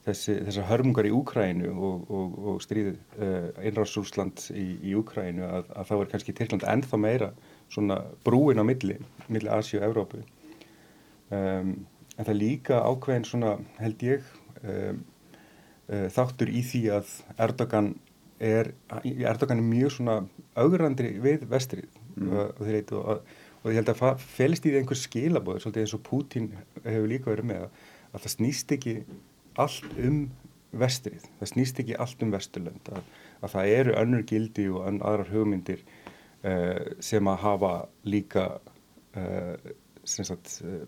þessi 0.07 0.37
þessar 0.47 0.69
hörmungar 0.71 1.09
í 1.09 1.15
Úkrænu 1.17 1.73
og, 1.73 2.05
og, 2.13 2.37
og 2.53 2.61
stríðið 2.63 3.01
uh, 3.19 3.49
einráðsúsland 3.63 4.45
í, 4.55 4.67
í 4.93 4.95
Úkrænu 4.99 5.47
að, 5.49 5.73
að 5.75 5.89
þá 5.91 5.95
er 5.99 6.13
kannski 6.13 6.37
Tyrkland 6.39 6.69
ennþá 6.75 7.01
meira 7.01 7.33
svona 7.73 8.03
brúin 8.27 8.63
á 8.63 8.65
milli, 8.67 8.99
milli 9.33 9.51
Asi 9.51 9.81
og 9.81 9.89
Evrópu. 9.89 10.23
Um, 11.33 11.75
en 12.19 12.29
það 12.29 12.39
líka 12.39 12.83
ákveðin 12.85 13.27
svona 13.27 13.57
held 13.81 14.05
ég 14.05 14.27
um, 14.63 15.03
uh, 15.89 16.07
þáttur 16.13 16.53
í 16.53 16.63
því 16.69 16.83
að 17.01 17.17
Erdogan 17.41 17.95
er, 18.43 18.75
Erdogan 19.03 19.63
er 19.63 19.67
mjög 19.67 19.97
svona 19.97 20.21
augrandri 20.59 21.17
við 21.23 21.49
vestrið 21.51 22.02
mm. 22.17 22.31
og, 22.33 22.63
og, 22.63 22.93
og, 23.01 23.35
og 23.63 23.71
ég 23.71 23.81
held 23.81 23.93
að 23.93 24.23
felist 24.37 24.67
í 24.67 24.73
því 24.73 24.83
einhver 24.83 25.01
skilabóður 25.01 25.65
svolítið 25.65 25.85
eins 25.85 25.97
og 25.97 26.05
Putin 26.07 26.49
hefur 26.85 27.11
líka 27.11 27.33
verið 27.33 27.51
með 27.51 27.67
að, 27.67 27.83
að 28.13 28.25
það 28.25 28.35
snýst 28.37 28.75
ekki 28.77 28.97
allt 29.63 30.01
um 30.01 30.23
vestrið, 30.73 31.27
það 31.41 31.51
snýst 31.51 31.81
ekki 31.83 31.99
allt 32.01 32.23
um 32.25 32.33
vesturlönd, 32.33 32.91
að, 32.97 33.09
að 33.45 33.55
það 33.55 33.75
eru 33.77 33.97
önnur 34.01 34.25
gildi 34.29 34.69
og 34.73 34.87
önn, 34.89 35.03
aðrar 35.05 35.33
hugmyndir 35.35 35.83
uh, 35.85 36.95
sem 37.05 37.29
að 37.29 37.43
hafa 37.45 37.73
líka 38.09 38.47
uh, 39.19 39.73
sem 40.09 40.27
sagt 40.27 40.57
uh, 40.65 40.87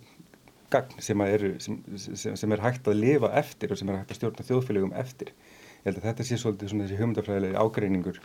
gagn 0.72 1.02
sem, 1.04 1.20
er, 1.26 1.44
sem, 1.62 1.76
sem, 2.00 2.38
sem 2.40 2.54
er 2.56 2.64
hægt 2.64 2.88
að 2.90 3.02
lifa 3.02 3.30
eftir 3.38 3.74
og 3.74 3.80
sem 3.80 3.90
er 3.92 4.00
hægt 4.00 4.14
að 4.14 4.20
stjórna 4.20 4.46
þjóðfélögum 4.48 4.96
eftir. 4.98 5.34
Ég 5.82 5.90
held 5.90 6.00
að 6.00 6.08
þetta 6.08 6.26
sé 6.26 6.40
svolítið 6.40 6.72
svona 6.72 6.86
þessi 6.86 7.00
hugmyndafræðilegi 7.02 7.60
ágreiningur 7.60 8.20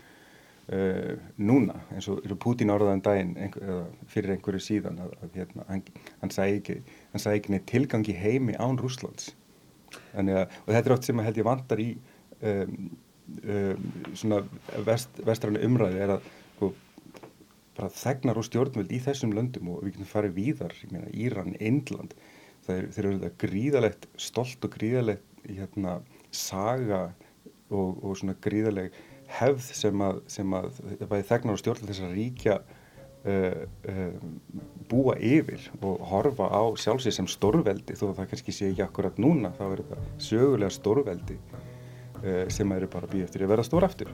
uh, 0.74 1.18
núna 1.38 1.80
eins 1.96 2.08
og 2.12 2.24
Putin 2.42 2.74
orðaðan 2.74 3.04
daginn 3.06 3.36
einhver, 3.42 3.84
fyrir 4.12 4.36
einhverju 4.36 4.64
síðan 4.64 5.02
að, 5.06 5.14
að 5.24 5.38
hérna, 5.42 5.68
hann, 5.70 5.84
hann 6.22 6.34
sæði 6.34 6.62
ekki, 6.62 6.80
ekki 7.20 7.54
neitt 7.56 7.68
tilgangi 7.70 8.16
heimi 8.18 8.58
án 8.60 8.80
Rúslands 8.82 9.34
að, 10.14 10.46
og 10.66 10.74
þetta 10.74 10.86
er 10.86 10.96
oft 10.96 11.08
sem 11.08 11.22
að 11.22 11.30
held 11.30 11.40
ég 11.42 11.48
vandar 11.48 11.82
í 11.84 11.90
um, 12.42 12.92
um, 13.44 13.88
svona 14.18 14.44
vest, 14.86 15.22
vestrannu 15.26 15.64
umræði 15.66 16.04
er 16.06 16.16
að 16.18 16.28
sko, 16.56 16.72
bara 17.78 17.92
þegnar 17.96 18.42
og 18.42 18.48
stjórnvöld 18.48 18.92
í 18.94 19.02
þessum 19.04 19.34
löndum 19.36 19.72
og 19.74 19.84
við 19.86 19.96
getum 19.98 20.12
farið 20.12 20.38
víðar, 20.38 20.76
meina 20.92 21.10
Íran, 21.14 21.56
Indland 21.60 22.16
er, 22.70 22.90
þeir 22.94 23.10
eru 23.12 23.32
gríðalegt 23.42 24.08
stolt 24.20 24.66
og 24.66 24.76
gríðalegt 24.76 25.26
hérna, 25.48 26.00
saga 26.36 27.08
og, 27.70 28.02
og 28.04 28.18
svona 28.20 28.36
gríðaleg 28.44 28.94
hefð 29.38 29.72
sem 29.78 30.04
að, 30.06 30.22
sem 30.32 30.54
að 30.58 30.84
þegnar 31.30 31.56
og 31.56 31.62
stjórnlega 31.62 31.94
þessar 31.94 32.14
ríkja 32.16 32.58
uh, 32.60 33.64
uh, 33.94 34.14
búa 34.90 35.16
yfir 35.16 35.70
og 35.82 36.02
horfa 36.12 36.50
á 36.50 36.64
sjálfsig 36.80 37.16
sem 37.16 37.30
stórveldi 37.30 37.98
þó 38.00 38.10
það 38.10 38.32
kannski 38.34 38.56
sé 38.56 38.72
ekki 38.72 38.86
akkurat 38.88 39.22
núna 39.22 39.54
þá 39.58 39.66
er 39.70 39.84
þetta 39.84 40.02
sögulega 40.30 40.74
stórveldi 40.74 41.40
uh, 41.40 42.46
sem 42.52 42.78
eru 42.78 42.90
bara 42.92 43.12
býð 43.12 43.28
eftir 43.28 43.46
að 43.46 43.56
vera 43.56 43.68
stór 43.68 43.90
aftur 43.90 44.14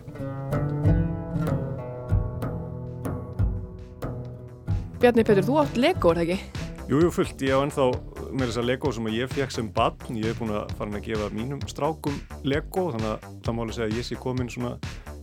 Bjarni 4.96 5.26
Petur, 5.28 5.44
þú 5.46 5.58
átt 5.62 5.76
Lego, 5.78 6.12
er 6.14 6.18
það 6.18 6.30
ekki? 6.34 6.64
Jújú, 6.90 7.10
fullt. 7.14 7.42
Ég 7.44 7.58
á 7.58 7.62
ennþá 7.62 7.84
með 8.32 8.48
þessa 8.48 8.64
Lego 8.66 8.92
sem 8.96 9.10
ég 9.14 9.32
fekk 9.34 9.52
sem 9.54 9.68
barn. 9.76 10.18
Ég 10.18 10.32
hef 10.32 10.40
búin 10.40 10.54
að 10.56 10.72
fara 10.80 10.96
að 10.98 11.04
gefa 11.06 11.28
mínum 11.36 11.62
strákum 11.70 12.16
Lego, 12.48 12.88
þannig 12.94 13.12
að 13.12 13.28
það 13.46 13.58
máli 13.58 13.76
segja 13.76 13.88
að 13.90 14.00
ég 14.00 14.08
sé 14.08 14.18
komin 14.24 14.50
svona 14.50 14.72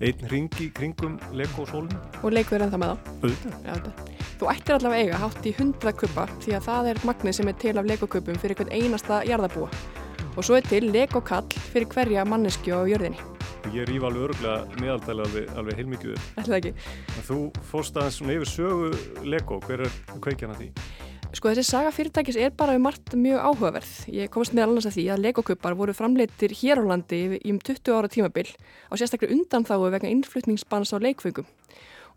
einn 0.03 0.29
ringi 0.31 0.69
kringum 0.75 1.19
Lego 1.33 1.67
sólinu. 1.67 1.99
Og 2.23 2.35
Lego 2.35 2.57
er 2.57 2.67
ennþá 2.67 2.81
með? 2.83 3.11
Auðvitað. 3.23 4.15
Þú 4.41 4.49
ættir 4.51 4.77
allavega 4.77 5.03
eiga 5.07 5.21
hátt 5.23 5.47
í 5.47 5.55
100 5.55 5.95
kuppa 6.01 6.27
því 6.43 6.57
að 6.59 6.67
það 6.69 6.89
er 6.93 7.03
magnið 7.07 7.39
sem 7.39 7.51
er 7.53 7.61
til 7.63 7.77
af 7.79 7.91
Lego 7.91 8.09
kuppum 8.11 8.41
fyrir 8.43 8.59
hvern 8.59 8.75
einasta 8.75 9.23
jarðabúa. 9.29 9.71
Og 10.33 10.43
svo 10.43 10.59
er 10.59 10.67
til 10.67 10.91
Lego 10.91 11.23
kall 11.23 11.47
fyrir 11.71 11.87
hverja 11.95 12.27
mannesku 12.27 12.75
á 12.75 12.83
jörðinni. 12.91 13.32
Ég 13.71 13.87
rýf 13.87 14.03
alveg 14.03 14.27
öruglega 14.27 14.81
meðaldæli 14.83 15.23
alveg, 15.23 15.53
alveg 15.61 15.79
heilmikið 15.79 16.17
upp. 16.17 16.25
Ætlaði 16.43 16.59
ekki. 16.59 16.91
En 17.15 17.25
þú 17.29 17.39
fórst 17.71 17.97
aðeins 17.97 18.19
svona 18.19 18.35
yfir 18.35 18.51
sögu 18.51 18.91
Lego. 19.23 19.61
Hver 19.63 19.85
er 19.87 19.97
kveikjan 20.19 20.53
að 20.57 20.65
því? 20.65 20.69
Sko 21.33 21.49
þessi 21.49 21.65
saga 21.65 21.93
fyrirtækis 21.97 22.37
er 22.37 22.51
bara 22.53 22.75
um 22.77 22.83
margt 22.85 23.15
mjög 23.17 23.41
áhugaverð. 23.41 23.93
Ég 24.13 24.29
komst 24.35 24.53
með 24.53 24.67
alveg 24.67 24.89
að 24.91 24.97
því 24.99 25.05
að 25.15 25.23
legokuppar 25.25 25.77
voru 25.79 25.95
framleitir 25.97 26.53
hér 26.59 26.83
á 26.83 26.91
landi 26.91 27.23
í 27.39 27.55
um 27.55 27.61
20 27.63 27.95
ára 27.97 28.11
tímabil 28.13 28.51
á 28.53 28.93
sérstaklega 29.01 29.33
undan 29.39 29.65
þáu 29.65 29.89
vegna 29.95 30.13
innflutningsbans 30.13 30.93
á 30.93 31.01
leikfengum. 31.01 31.49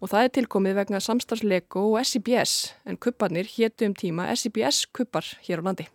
Og 0.03 0.11
það 0.11 0.27
er 0.27 0.33
tilkomið 0.35 0.79
vegna 0.81 0.99
samstarfslego 0.99 1.85
og 1.93 2.03
SIBS 2.03 2.73
en 2.83 2.99
kupparnir 2.99 3.47
héttu 3.47 3.87
um 3.87 3.95
tíma 3.95 4.27
SIBS 4.35 4.89
kuppar 4.91 5.23
hér 5.47 5.63
á 5.63 5.67
landi. 5.71 5.87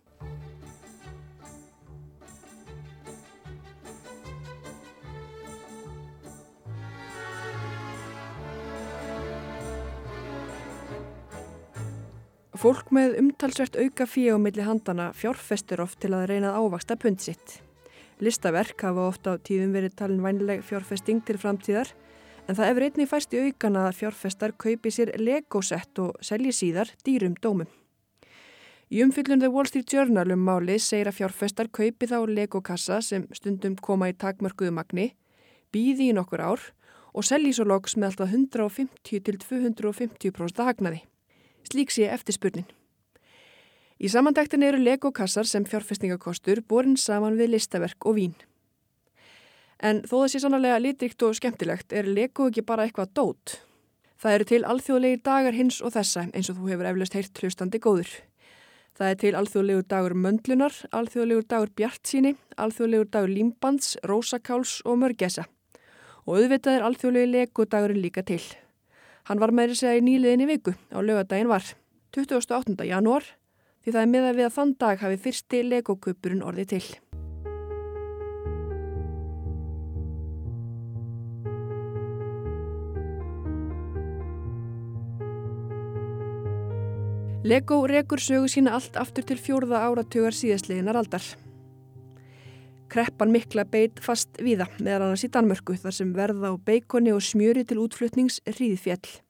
Fólk 12.61 12.91
með 12.93 13.15
umtalsvert 13.17 13.73
auka 13.81 14.05
fíu 14.05 14.35
á 14.35 14.37
milli 14.37 14.61
handana 14.61 15.07
fjárfestur 15.17 15.81
oft 15.81 15.97
til 16.03 16.11
að 16.13 16.27
reyna 16.29 16.51
að 16.51 16.67
ávaksta 16.67 16.93
pund 17.01 17.17
sitt. 17.17 17.55
Listaverk 18.21 18.83
hafa 18.85 19.07
ofta 19.09 19.33
á 19.33 19.41
tíðum 19.41 19.71
verið 19.73 19.95
talin 19.97 20.21
vænleg 20.21 20.61
fjárfesting 20.67 21.23
til 21.25 21.39
framtíðar 21.41 21.89
en 22.45 22.53
það 22.53 22.69
hefur 22.69 22.85
einnig 22.85 23.09
fæst 23.09 23.33
í 23.33 23.41
aukana 23.47 23.87
að 23.87 23.97
fjárfestar 24.03 24.53
kaupi 24.61 24.93
sér 24.93 25.15
legosett 25.17 26.03
og 26.05 26.21
selji 26.21 26.53
síðar 26.53 26.93
dýrum 27.01 27.33
dómum. 27.41 27.65
Í 28.93 29.01
umfyllun 29.07 29.41
The 29.41 29.49
Wall 29.49 29.65
Street 29.65 29.89
Journal 29.89 30.29
um 30.29 30.45
máli 30.45 30.77
segir 30.77 31.09
að 31.09 31.17
fjárfestar 31.17 31.73
kaupi 31.73 32.13
þá 32.13 32.19
legokassa 32.29 33.01
sem 33.01 33.25
stundum 33.33 33.73
koma 33.81 34.13
í 34.13 34.13
takmörkuðu 34.13 34.75
magni, 34.77 35.15
býði 35.73 36.11
í 36.11 36.13
nokkur 36.13 36.45
ár 36.45 36.69
og 37.09 37.25
selji 37.25 37.57
svo 37.57 37.65
loks 37.73 37.97
með 37.97 38.11
alltaf 38.11 38.37
150 38.37 39.25
til 39.25 39.41
250% 39.49 40.69
hagnaði. 40.69 41.07
Slík 41.69 41.91
sé 41.93 42.07
eftirspurnin. 42.09 42.67
Í 44.01 44.09
samandæktin 44.09 44.63
eru 44.65 44.79
legokassar 44.81 45.45
sem 45.45 45.65
fjárfestingakostur 45.69 46.63
borin 46.65 46.97
saman 46.97 47.37
við 47.37 47.53
listaverk 47.53 48.07
og 48.09 48.17
vín. 48.17 48.33
En 49.81 50.01
þó 50.05 50.25
sé 50.29 50.41
sannlega 50.41 50.79
litrikt 50.81 51.21
og 51.25 51.37
skemmtilegt 51.37 51.93
er 51.93 52.09
lego 52.09 52.47
ekki 52.49 52.63
bara 52.65 52.87
eitthvað 52.87 53.13
dót. 53.17 53.59
Það 54.21 54.35
eru 54.37 54.47
til 54.49 54.65
alþjóðlegir 54.69 55.21
dagar 55.25 55.57
hins 55.57 55.79
og 55.81 55.93
þessa 55.95 56.27
eins 56.29 56.49
og 56.49 56.57
þú 56.57 56.67
hefur 56.69 56.89
eflaust 56.91 57.17
heyrt 57.17 57.41
hlustandi 57.41 57.81
góður. 57.81 58.11
Það 58.97 59.09
er 59.09 59.19
til 59.21 59.31
alþjóðlegur 59.39 59.87
dagur 59.89 60.13
möndlunar, 60.13 60.75
alþjóðlegur 60.93 61.47
dagur 61.49 61.71
bjartsíni, 61.77 62.35
alþjóðlegur 62.61 63.09
dagur 63.09 63.33
límbands, 63.33 63.95
rósakáls 64.05 64.79
og 64.85 64.99
mörgessa. 65.01 65.47
Og 66.25 66.37
auðvitað 66.37 66.77
er 66.77 66.85
alþjóðlegi 66.89 67.31
lego 67.33 67.65
dagurinn 67.65 68.01
líka 68.03 68.21
til. 68.25 68.41
Hann 69.29 69.39
var 69.41 69.53
þess 69.53 69.85
að 69.85 69.99
í 69.99 70.01
nýliðinni 70.07 70.49
viku 70.49 70.73
á 70.89 70.99
lögadaginn 70.99 71.51
var 71.51 71.63
28. 72.15 72.75
janúar 72.87 73.23
því 73.83 73.93
það 73.93 74.01
er 74.01 74.11
með 74.11 74.27
að 74.27 74.35
við 74.39 74.47
að 74.47 74.57
þann 74.57 74.75
dag 74.81 75.05
hafi 75.05 75.21
fyrsti 75.21 75.63
legokupurinn 75.67 76.43
orði 76.45 76.65
til. 76.75 76.83
Lego 87.41 87.79
rekur 87.89 88.21
sögu 88.21 88.49
sína 88.53 88.75
allt 88.77 88.99
aftur 89.01 89.25
til 89.25 89.39
fjórða 89.41 89.81
áratugar 89.87 90.35
síðastleginar 90.37 90.99
aldar. 90.99 91.23
Kreppan 92.91 93.31
mikla 93.31 93.63
beit 93.71 94.01
fast 94.03 94.35
víða, 94.43 94.65
meðal 94.83 95.05
annars 95.05 95.21
í 95.23 95.29
Danmörku, 95.31 95.77
þar 95.79 95.93
sem 95.95 96.09
verða 96.11 96.49
á 96.51 96.59
beikoni 96.59 97.13
og 97.15 97.21
smjöri 97.23 97.63
til 97.63 97.77
útflutnings 97.79 98.41
hríðfjall. 98.43 99.21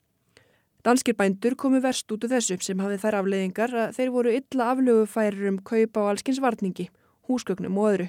Danskir 0.82 1.14
bændur 1.14 1.54
komu 1.54 1.78
verst 1.84 2.10
út 2.10 2.26
úr 2.26 2.32
þessu 2.32 2.58
sem 2.66 2.82
hafið 2.82 3.04
þær 3.04 3.20
afleiðingar 3.20 3.76
að 3.84 4.00
þeir 4.00 4.14
voru 4.16 4.32
illa 4.34 4.70
aflögufærir 4.74 5.52
um 5.52 5.60
kaupa 5.62 6.02
á 6.02 6.10
allskins 6.10 6.40
varningi, 6.42 6.88
húsgögnum 7.30 7.78
og 7.78 7.92
öðru. 7.92 8.08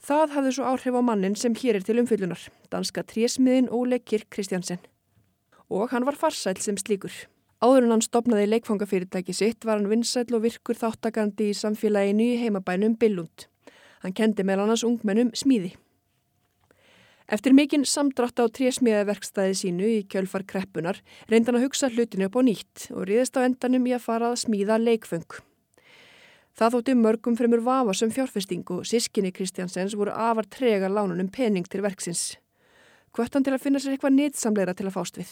Það 0.00 0.32
hafði 0.38 0.54
svo 0.56 0.70
áhrif 0.72 0.96
á 0.96 1.02
mannin 1.04 1.36
sem 1.36 1.58
hér 1.60 1.76
er 1.76 1.84
til 1.84 1.98
umfyllunar, 2.00 2.46
danska 2.72 3.04
trésmiðin 3.04 3.68
Óle 3.68 4.00
Kirk 4.00 4.30
Kristjansen. 4.32 4.80
Og 5.68 5.92
hann 5.92 6.08
var 6.08 6.16
farsæl 6.16 6.56
sem 6.56 6.80
slíkur. 6.80 7.12
Áður 7.60 7.84
en 7.84 7.98
hann 7.98 8.06
stopnaði 8.08 8.48
leikfangafyrirtæki 8.54 9.36
sitt 9.36 9.68
var 9.68 9.76
hann 9.76 9.92
vinsæl 9.92 10.32
og 10.32 10.46
virkur 10.48 10.80
þáttakandi 10.80 11.52
í 11.52 11.60
samfélaginu 11.60 12.32
í 12.32 12.40
heimabænum 12.40 12.96
Billund. 12.96 13.50
Hann 14.02 14.14
kendi 14.14 14.46
meðal 14.46 14.66
annars 14.66 14.86
ungmennum 14.86 15.34
smíði. 15.34 15.74
Eftir 17.28 17.52
mikinn 17.52 17.84
samdrátt 17.84 18.40
á 18.40 18.48
trésmiðaverkstæði 18.48 19.56
sínu 19.60 19.88
í 19.98 19.98
kjölfar 20.08 20.46
kreppunar 20.48 21.02
reyndan 21.28 21.58
að 21.58 21.66
hugsa 21.66 21.90
hlutinu 21.92 22.24
upp 22.30 22.38
á 22.40 22.42
nýtt 22.46 22.86
og 22.94 23.04
riðist 23.10 23.36
á 23.36 23.44
endanum 23.44 23.84
í 23.84 23.92
að 23.92 24.06
fara 24.06 24.30
að 24.32 24.40
smíða 24.46 24.78
leikfeng. 24.80 25.28
Það 26.56 26.74
þótti 26.74 26.94
mörgum 26.98 27.36
fremur 27.38 27.60
vafasum 27.62 28.10
fjárfesting 28.10 28.64
og 28.74 28.86
sískinni 28.88 29.30
Kristjansens 29.30 29.92
voru 29.94 30.10
afar 30.10 30.48
trega 30.48 30.88
lánunum 30.88 31.28
pening 31.30 31.68
til 31.68 31.84
verksins. 31.84 32.38
Hvöttan 33.12 33.44
til 33.44 33.52
að 33.52 33.62
finna 33.62 33.82
sér 33.82 33.94
eitthvað 33.94 34.16
nýtsamleira 34.16 34.74
til 34.74 34.88
að 34.88 34.96
fást 34.96 35.20
við. 35.20 35.30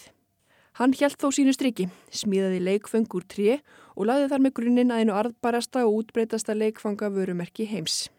Hann 0.77 0.93
hjælt 0.93 1.17
þó 1.17 1.31
sínu 1.33 1.55
striki, 1.57 1.89
smíðaði 2.13 2.61
leikfeng 2.61 3.09
úr 3.17 3.25
tré 3.25 3.57
og 3.97 4.11
laði 4.11 4.29
þar 4.29 4.45
með 4.45 4.55
grunninn 4.61 4.93
að 4.93 5.03
einu 5.03 5.17
arðbarasta 5.17 5.87
og 5.89 6.03
útbreytasta 6.03 6.53
leikfanga 6.53 7.09
vörumerki 7.09 7.65
heims. 7.71 8.11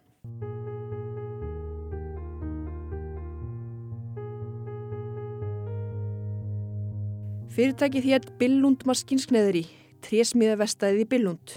Fyrirtækið 7.58 8.04
hétt 8.06 8.26
Billund 8.38 8.84
Maskinskneðri, 8.86 9.64
trésmiða 10.06 10.60
vestæðið 10.60 11.00
í 11.02 11.06
Billund. 11.10 11.56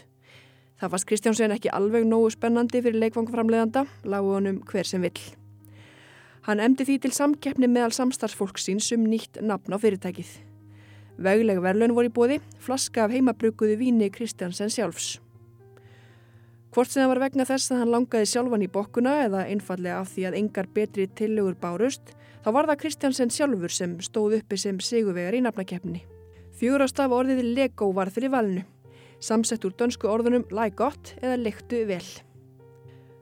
Það 0.80 0.94
fannst 0.94 1.06
Kristjánsson 1.10 1.52
ekki 1.52 1.68
alveg 1.76 2.06
nógu 2.08 2.30
spennandi 2.32 2.80
fyrir 2.80 3.02
leikvangframleðanda, 3.02 3.82
lágu 4.08 4.32
honum 4.32 4.62
hver 4.70 4.88
sem 4.88 5.04
vill. 5.04 5.20
Hann 6.48 6.64
emdi 6.64 6.86
því 6.88 6.96
til 7.02 7.12
samkeppni 7.12 7.68
meðal 7.68 7.92
samstarfsfólksins 7.92 8.88
um 8.96 9.04
nýtt 9.12 9.42
nafn 9.44 9.76
á 9.76 9.78
fyrirtækið. 9.82 10.30
Vegleg 11.20 11.60
verlaun 11.60 11.92
voru 11.92 12.08
í 12.08 12.14
bóði, 12.16 12.40
flaska 12.64 13.04
af 13.04 13.12
heimabrökuðu 13.12 13.76
víni 13.82 14.08
Kristjánsen 14.08 14.72
sjálfs. 14.72 15.18
Hvort 16.70 16.90
sem 16.90 17.02
það 17.02 17.12
var 17.12 17.22
vegna 17.24 17.46
þess 17.48 17.72
að 17.72 17.80
hann 17.82 17.94
langaði 17.96 18.30
sjálfan 18.30 18.64
í 18.66 18.70
bokkuna 18.70 19.14
eða 19.24 19.46
einfallega 19.50 20.00
af 20.00 20.12
því 20.14 20.26
að 20.28 20.40
engar 20.40 20.68
betri 20.74 21.08
tillögur 21.18 21.56
bárust, 21.58 22.14
þá 22.44 22.50
var 22.54 22.70
það 22.70 22.82
Kristjánsen 22.84 23.32
sjálfur 23.34 23.74
sem 23.74 23.96
stóð 24.06 24.38
uppi 24.38 24.58
sem 24.60 24.78
sigurvegar 24.78 25.34
í 25.34 25.42
nafnakeppni. 25.42 26.04
Fjórastaf 26.60 27.10
orðið 27.10 27.42
Lego 27.56 27.90
var 27.96 28.12
fyrir 28.14 28.30
valinu 28.30 28.66
samsett 29.20 29.64
úr 29.64 29.76
dönsku 29.76 30.08
orðunum 30.08 30.46
læg 30.54 30.76
gott 30.80 31.14
eða 31.20 31.38
lektu 31.40 31.84
vel. 31.88 32.04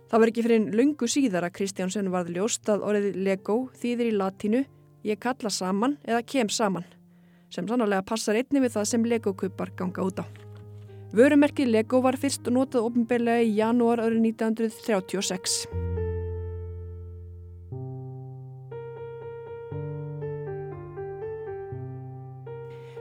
Það 0.09 0.23
var 0.23 0.31
ekki 0.31 0.45
fyrir 0.47 0.61
einn 0.61 0.77
lungu 0.79 1.09
síðar 1.11 1.49
að 1.49 1.57
Kristjánsen 1.59 2.11
varð 2.13 2.33
ljóst 2.39 2.69
að 2.73 2.87
orðið 2.89 3.19
Lego 3.27 3.59
þýðir 3.77 4.13
í 4.13 4.17
latínu 4.17 4.65
ég 5.09 5.21
kalla 5.21 5.53
saman 5.53 5.99
eða 6.07 6.25
kem 6.25 6.49
saman, 6.49 6.87
sem 7.53 7.69
sannlega 7.69 8.07
passar 8.09 8.39
einni 8.41 8.65
við 8.65 8.79
það 8.79 8.93
sem 8.95 9.09
Lego-kuppar 9.13 9.75
ganga 9.77 10.07
út 10.07 10.23
á. 10.25 10.48
Vörumerkið 11.09 11.71
Lego 11.73 12.03
var 12.05 12.18
fyrst 12.21 12.51
notað 12.53 12.85
ofinbeglega 12.90 13.40
í 13.40 13.55
janúar 13.57 14.03
árið 14.05 14.27
1936. 14.29 15.55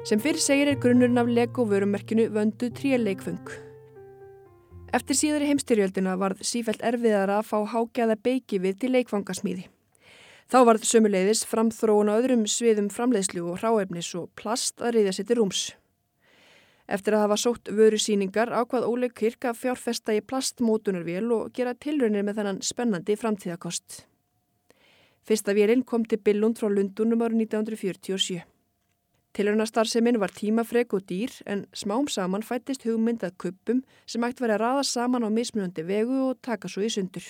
Sem 0.07 0.21
fyrir 0.23 0.39
segir 0.39 0.69
er 0.71 0.77
grunnurinn 0.79 1.19
af 1.19 1.27
Lego 1.27 1.65
vörumerkinu 1.67 2.29
vöndu 2.31 2.69
tríleikfung. 2.71 3.49
Eftir 4.95 5.17
síðari 5.19 5.49
heimstyrjöldina 5.49 6.13
varð 6.15 6.45
sífælt 6.47 6.85
erfiðara 6.87 7.41
að 7.41 7.49
fá 7.49 7.57
hágæða 7.73 8.15
beiki 8.23 8.61
við 8.63 8.77
til 8.85 8.93
leikfangasmíði. 8.95 9.65
Þá 10.47 10.57
varð 10.69 10.87
sömuleiðis 10.87 11.43
framþróun 11.43 12.07
á 12.07 12.15
öðrum 12.15 12.47
sviðum 12.47 12.87
framleiðslu 12.87 13.43
og 13.51 13.59
hráefnis 13.59 14.13
og 14.15 14.31
plast 14.39 14.79
að 14.79 14.95
reyðja 14.95 15.17
sér 15.17 15.27
til 15.27 15.39
rúms. 15.41 15.65
Eftir 16.87 17.17
að 17.17 17.25
hafa 17.25 17.35
sótt 17.41 17.69
vöru 17.75 17.97
síningar 17.99 18.47
ákvað 18.55 18.85
Óleg 18.87 19.11
Kirk 19.11 19.43
að 19.49 19.57
fjárfesta 19.59 20.13
í 20.15 20.21
plastmótunarvél 20.23 21.25
og 21.35 21.49
gera 21.55 21.73
tilraunir 21.75 22.23
með 22.23 22.37
þennan 22.39 22.61
spennandi 22.63 23.17
framtíðakost. 23.19 24.05
Fyrsta 25.27 25.51
vélinn 25.51 25.83
kom 25.83 26.05
til 26.07 26.21
Billund 26.23 26.55
frá 26.55 26.69
Lundunum 26.71 27.25
árið 27.25 27.41
1947. 27.43 28.37
Tilraunastarseminn 29.35 30.19
var 30.21 30.31
tímafreg 30.31 30.95
og 30.95 31.03
dýr 31.09 31.33
en 31.45 31.65
smám 31.75 32.07
saman 32.09 32.45
fættist 32.47 32.87
hugmyndað 32.87 33.35
kuppum 33.43 33.81
sem 34.07 34.23
ætti 34.23 34.45
verið 34.45 34.55
að 34.55 34.63
raða 34.63 34.85
saman 34.87 35.27
á 35.27 35.29
mismunandi 35.29 35.83
vegu 35.83 36.21
og 36.29 36.39
taka 36.41 36.71
svo 36.71 36.85
í 36.87 36.89
sundur. 36.93 37.27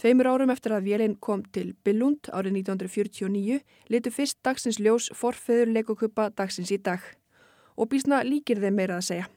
Tveimur 0.00 0.30
árum 0.32 0.50
eftir 0.50 0.72
að 0.72 0.88
vélinn 0.88 1.18
kom 1.20 1.44
til 1.52 1.74
Billund 1.84 2.32
árið 2.32 2.56
1949 2.64 3.60
litu 3.92 4.14
fyrst 4.16 4.40
dagsins 4.42 4.80
ljós 4.80 5.10
forfeður 5.12 5.70
legokuppa 5.76 6.30
dagsins 6.32 6.72
í 6.72 6.80
dag 6.80 7.04
og 7.76 7.90
bísna 7.92 8.22
líkir 8.26 8.60
þeim 8.62 8.78
meira 8.78 8.98
að 8.98 9.08
segja. 9.08 9.30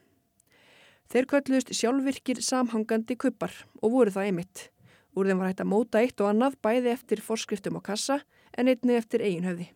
Þeir 1.07 1.29
kölluðust 1.31 1.71
sjálfvirkir 1.71 2.41
samhangandi 2.43 3.15
kuppar 3.15 3.53
og 3.81 3.93
voru 3.93 4.11
það 4.11 4.29
einmitt. 4.31 4.67
Úr 5.15 5.29
þeim 5.29 5.39
var 5.41 5.51
hægt 5.51 5.63
að 5.63 5.71
móta 5.71 6.01
eitt 6.03 6.21
og 6.21 6.31
annað 6.33 6.59
bæði 6.61 6.91
eftir 6.93 7.23
forskriftum 7.23 7.79
á 7.79 7.81
kassa 7.81 8.19
en 8.57 8.67
einni 8.67 8.97
eftir 8.99 9.23
eigin 9.23 9.47
höfði. 9.47 9.69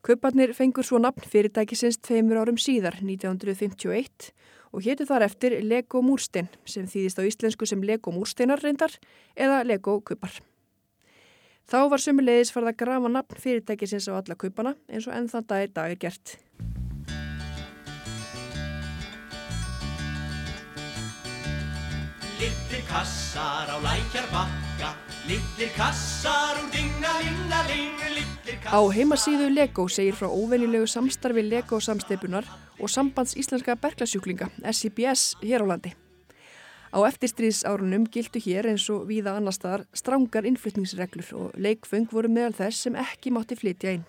Kauparnir 0.00 0.54
fengur 0.56 0.86
svo 0.86 0.96
nafn 0.96 1.26
fyrirtækisins 1.28 1.98
tveimur 2.00 2.40
árum 2.40 2.56
síðar, 2.56 2.96
1951, 3.04 4.30
og 4.72 4.86
héttu 4.86 5.04
þar 5.04 5.26
eftir 5.26 5.58
Lego 5.60 6.00
Múrstein, 6.00 6.48
sem 6.64 6.88
þýðist 6.88 7.20
á 7.20 7.28
íslensku 7.28 7.68
sem 7.68 7.84
Lego 7.84 8.14
Múrsteinar 8.14 8.64
reyndar, 8.64 8.96
eða 9.36 9.60
Lego 9.68 9.98
Kaupar. 10.00 10.40
Þá 11.68 11.80
var 11.92 12.02
sumulegis 12.02 12.54
farið 12.54 12.72
að 12.72 12.80
grafa 12.80 13.12
nafn 13.12 13.44
fyrirtækisins 13.44 14.08
á 14.08 14.16
alla 14.16 14.40
kaupana, 14.40 14.74
eins 14.88 15.04
og 15.04 15.14
enn 15.14 15.28
þann 15.28 15.50
dag 15.52 15.68
er 15.68 15.74
dag 15.76 15.92
er 15.92 16.00
gert. 16.08 16.38
Kassar 22.90 23.70
á 23.70 23.76
lækjar 23.78 24.26
bakka 24.34 24.90
Littir 25.28 25.70
kassar 25.78 26.58
úr 26.58 26.68
dingalingaling 26.74 28.00
Á 28.66 28.80
heimasíðu 28.90 29.46
Lego 29.54 29.86
segir 29.88 30.16
frá 30.18 30.26
óvenjulegu 30.26 30.86
samstarfi 30.90 31.42
Lego 31.46 31.78
samsteipunar 31.80 32.46
og 32.80 32.90
sambands 32.90 33.36
íslenska 33.36 33.76
berglasjúklinga, 33.76 34.48
SCBS, 34.62 35.36
hér 35.42 35.62
á 35.62 35.66
landi. 35.70 35.92
Á 36.90 36.98
eftirstríðsárunum 37.06 38.08
gildu 38.10 38.42
hér 38.42 38.70
eins 38.72 38.88
og 38.90 39.06
víða 39.10 39.36
annar 39.38 39.54
staðar 39.54 39.86
strángar 39.94 40.46
innflytningsreglur 40.50 41.30
og 41.38 41.58
leikfeng 41.58 42.10
voru 42.10 42.30
meðal 42.32 42.56
þess 42.58 42.86
sem 42.86 42.98
ekki 42.98 43.30
mátti 43.34 43.58
flytja 43.58 43.96
inn. 43.98 44.06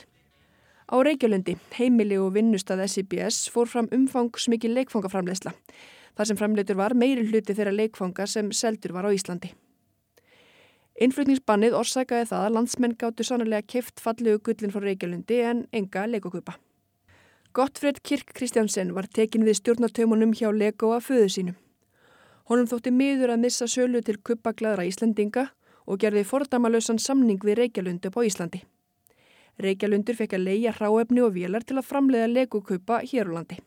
Á 0.89 0.96
Reykjölandi, 1.06 1.58
heimili 1.78 2.17
og 2.17 2.34
vinnustad 2.36 2.82
SCBS 2.86 3.50
fór 3.54 3.70
fram 3.70 3.89
umfangsmikið 3.94 4.78
leikfangaframleysla 4.80 5.54
þar 6.17 6.30
sem 6.30 6.39
framleitur 6.39 6.80
var 6.80 6.95
meiri 6.95 7.28
hluti 7.28 7.56
þeirra 7.58 7.76
leikfanga 7.76 8.28
sem 8.28 8.52
seldur 8.52 8.93
var 8.95 9.08
á 9.08 9.12
Íslandi. 9.12 9.54
Innflutningsbannið 11.02 11.74
orsakaði 11.74 12.28
það 12.30 12.43
að 12.45 12.56
landsmenn 12.58 12.97
gáttu 13.00 13.26
sannlega 13.26 13.65
keft 13.74 14.04
fallegu 14.04 14.41
gullin 14.45 14.74
frá 14.74 14.84
Reykjalundi 14.84 15.39
en 15.47 15.63
enga 15.74 16.04
legokupa. 16.06 16.58
Gottfred 17.54 18.04
Kirk 18.04 18.36
Kristjánsen 18.38 18.93
var 18.95 19.08
tekin 19.12 19.43
við 19.47 19.58
stjórnartaumunum 19.60 20.36
hjá 20.38 20.52
Lego 20.56 20.91
að 20.95 21.08
föðu 21.08 21.32
sínum. 21.34 21.58
Honum 22.52 22.69
þótti 22.69 22.93
miður 22.93 23.34
að 23.34 23.41
missa 23.47 23.67
sölu 23.67 24.04
til 24.06 24.19
kuppagladra 24.19 24.86
Íslandinga 24.88 25.47
og 25.88 26.00
gerði 26.04 26.24
fordamalösan 26.28 27.02
samning 27.02 27.41
við 27.43 27.63
Reykjalundi 27.63 28.12
upp 28.12 28.21
á 28.21 28.28
Íslandi. 28.28 28.62
Reykjalundur 29.62 30.15
fekk 30.15 30.38
að 30.38 30.47
leia 30.47 30.71
hráefni 30.78 31.26
og 31.26 31.36
vélar 31.36 31.65
til 31.65 31.80
að 31.82 31.89
framleiða 31.89 32.32
legokupa 32.32 33.02
hér 33.04 33.34
á 33.34 33.41
landi. 33.41 33.58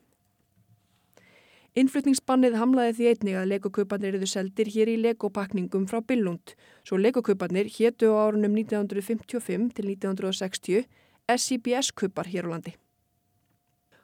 Innflutningsbannið 1.74 2.54
hamlaði 2.54 2.92
því 2.94 3.06
einnig 3.10 3.36
að 3.40 3.48
legokauparnir 3.50 4.12
eruðu 4.12 4.28
seldir 4.30 4.68
hér 4.70 4.92
í 4.92 4.94
legopakningum 5.02 5.88
frá 5.90 5.98
Billund, 6.06 6.52
svo 6.86 7.00
legokauparnir 7.00 7.66
héttu 7.66 8.12
á 8.14 8.30
árunum 8.30 8.54
1955 8.54 9.72
til 9.74 9.88
1960 9.90 10.86
SCBS-kaupar 11.34 12.30
hér 12.30 12.46
á 12.46 12.52
landi. 12.54 12.76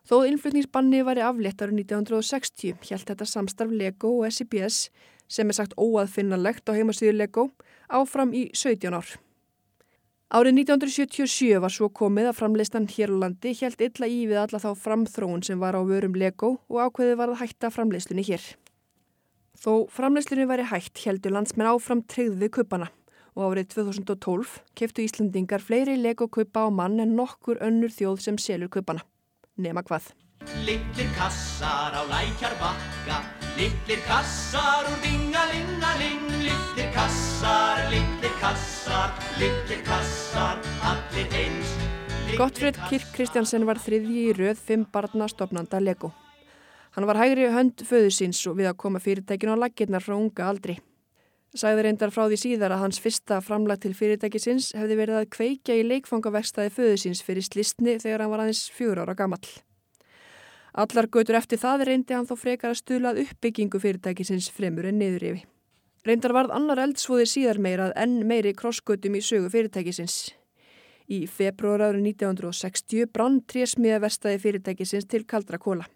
Þóð 0.02 0.32
innflutningsbannið 0.32 1.06
væri 1.06 1.22
aflétt 1.22 1.62
árið 1.62 1.84
1960 1.84 2.90
hjælt 2.90 3.06
þetta 3.12 3.30
samstarf 3.30 3.70
Lego 3.70 4.16
og 4.18 4.26
SCBS 4.26 4.88
sem 5.30 5.46
er 5.46 5.60
sagt 5.60 5.78
óaðfinnanlegt 5.78 6.66
á 6.66 6.74
heimasíðu 6.74 7.14
Lego 7.14 7.52
áfram 7.86 8.34
í 8.34 8.48
17 8.50 8.98
ár. 8.98 9.14
Árið 10.30 10.60
1977 10.62 11.58
var 11.58 11.72
svo 11.74 11.88
komið 11.90 12.28
að 12.30 12.36
framleistan 12.38 12.84
hér 12.86 13.10
á 13.10 13.18
landi 13.18 13.50
helt 13.58 13.80
illa 13.82 14.06
í 14.06 14.20
við 14.30 14.38
alla 14.38 14.60
þá 14.62 14.68
framþróun 14.78 15.42
sem 15.42 15.58
var 15.58 15.74
á 15.74 15.82
vörum 15.82 16.14
Lego 16.14 16.52
og 16.70 16.76
ákveði 16.84 17.16
var 17.18 17.32
að 17.32 17.40
hætta 17.40 17.72
framleislunni 17.74 18.22
hér. 18.28 18.44
Þó 19.58 19.90
framleislunni 19.90 20.46
væri 20.46 20.68
hætt 20.70 21.02
heldur 21.02 21.34
landsmenn 21.34 21.72
áfram 21.72 22.04
treyð 22.06 22.38
við 22.44 22.52
kaupana 22.60 22.92
og 23.34 23.42
árið 23.48 23.74
2012 23.74 24.54
keftu 24.78 25.02
Íslandingar 25.02 25.66
fleiri 25.66 25.98
Lego 25.98 26.30
kaupa 26.30 26.62
á 26.62 26.68
mann 26.70 27.02
en 27.02 27.18
nokkur 27.18 27.58
önnur 27.58 27.90
þjóð 27.90 28.22
sem 28.22 28.38
selur 28.38 28.70
kaupana. 28.70 29.02
nema 29.58 29.82
hvað. 29.82 30.14
Littlir 30.62 31.10
kassar 31.18 31.90
á 31.90 32.02
lækjar 32.06 32.54
bakka 32.62 33.39
Littlir 33.58 34.00
kassar 34.06 34.86
úr 34.90 34.98
dingalingaling 35.02 36.26
Littlir 36.44 36.90
kassar, 36.94 37.82
littlir 37.90 38.34
kassar 38.40 39.14
Littlir 39.40 39.82
kassar, 39.86 40.60
allir 40.82 41.38
eins 41.42 41.76
Gottfred 42.38 42.78
Kirk 42.88 43.08
Kristjansen 43.16 43.66
var 43.68 43.80
þriðji 43.82 44.26
í 44.30 44.34
röð 44.36 44.60
fimm 44.64 44.84
barna 44.92 45.26
stopnanda 45.28 45.80
Lego. 45.82 46.12
Hann 46.94 47.06
var 47.06 47.18
hægri 47.20 47.50
hönd 47.52 47.82
föðu 47.86 48.12
síns 48.14 48.40
og 48.48 48.56
við 48.60 48.70
að 48.70 48.78
koma 48.80 49.02
fyrirtækinu 49.02 49.58
á 49.58 49.62
laggirnar 49.62 50.04
frá 50.04 50.14
unga 50.16 50.46
aldri. 50.48 50.78
Sæði 51.50 51.84
reyndar 51.84 52.12
frá 52.14 52.28
því 52.30 52.38
síðar 52.38 52.76
að 52.76 52.84
hans 52.84 53.00
fyrsta 53.02 53.40
framlag 53.42 53.82
til 53.82 53.92
fyrirtækisins 53.98 54.70
hefði 54.78 55.00
verið 55.02 55.20
að 55.20 55.32
kveikja 55.34 55.76
í 55.80 55.86
leikfangavekstaði 55.90 56.72
föðu 56.76 57.00
síns 57.02 57.24
fyrir 57.26 57.44
slistni 57.44 57.98
þegar 57.98 58.24
hann 58.24 58.32
var 58.32 58.44
aðeins 58.44 58.68
fjögur 58.76 59.02
ára 59.02 59.18
gamall. 59.18 59.50
Allar 60.72 61.08
götur 61.10 61.34
eftir 61.34 61.58
það 61.58 61.86
reyndi 61.88 62.14
hann 62.14 62.28
þó 62.28 62.36
frekar 62.38 62.70
að 62.70 62.82
stuðlað 62.82 63.22
uppbyggingu 63.24 63.80
fyrirtækisins 63.82 64.50
fremur 64.54 64.86
en 64.86 65.00
niður 65.02 65.26
yfi. 65.32 65.40
Reyndar 66.06 66.32
varð 66.32 66.54
annar 66.56 66.80
eldsvoðir 66.80 67.28
síðar 67.28 67.58
meirað 67.60 67.96
enn 67.98 68.20
meiri 68.26 68.54
krossgötum 68.56 69.18
í 69.18 69.22
sögu 69.24 69.50
fyrirtækisins. 69.52 70.30
Í 71.10 71.26
februar 71.26 71.82
árið 71.88 72.06
1960 72.14 73.10
brann 73.10 73.40
trésmiðaverstaði 73.50 74.38
fyrirtækisins 74.44 75.10
til 75.10 75.26
kaldra 75.26 75.58
kóla. 75.58 75.88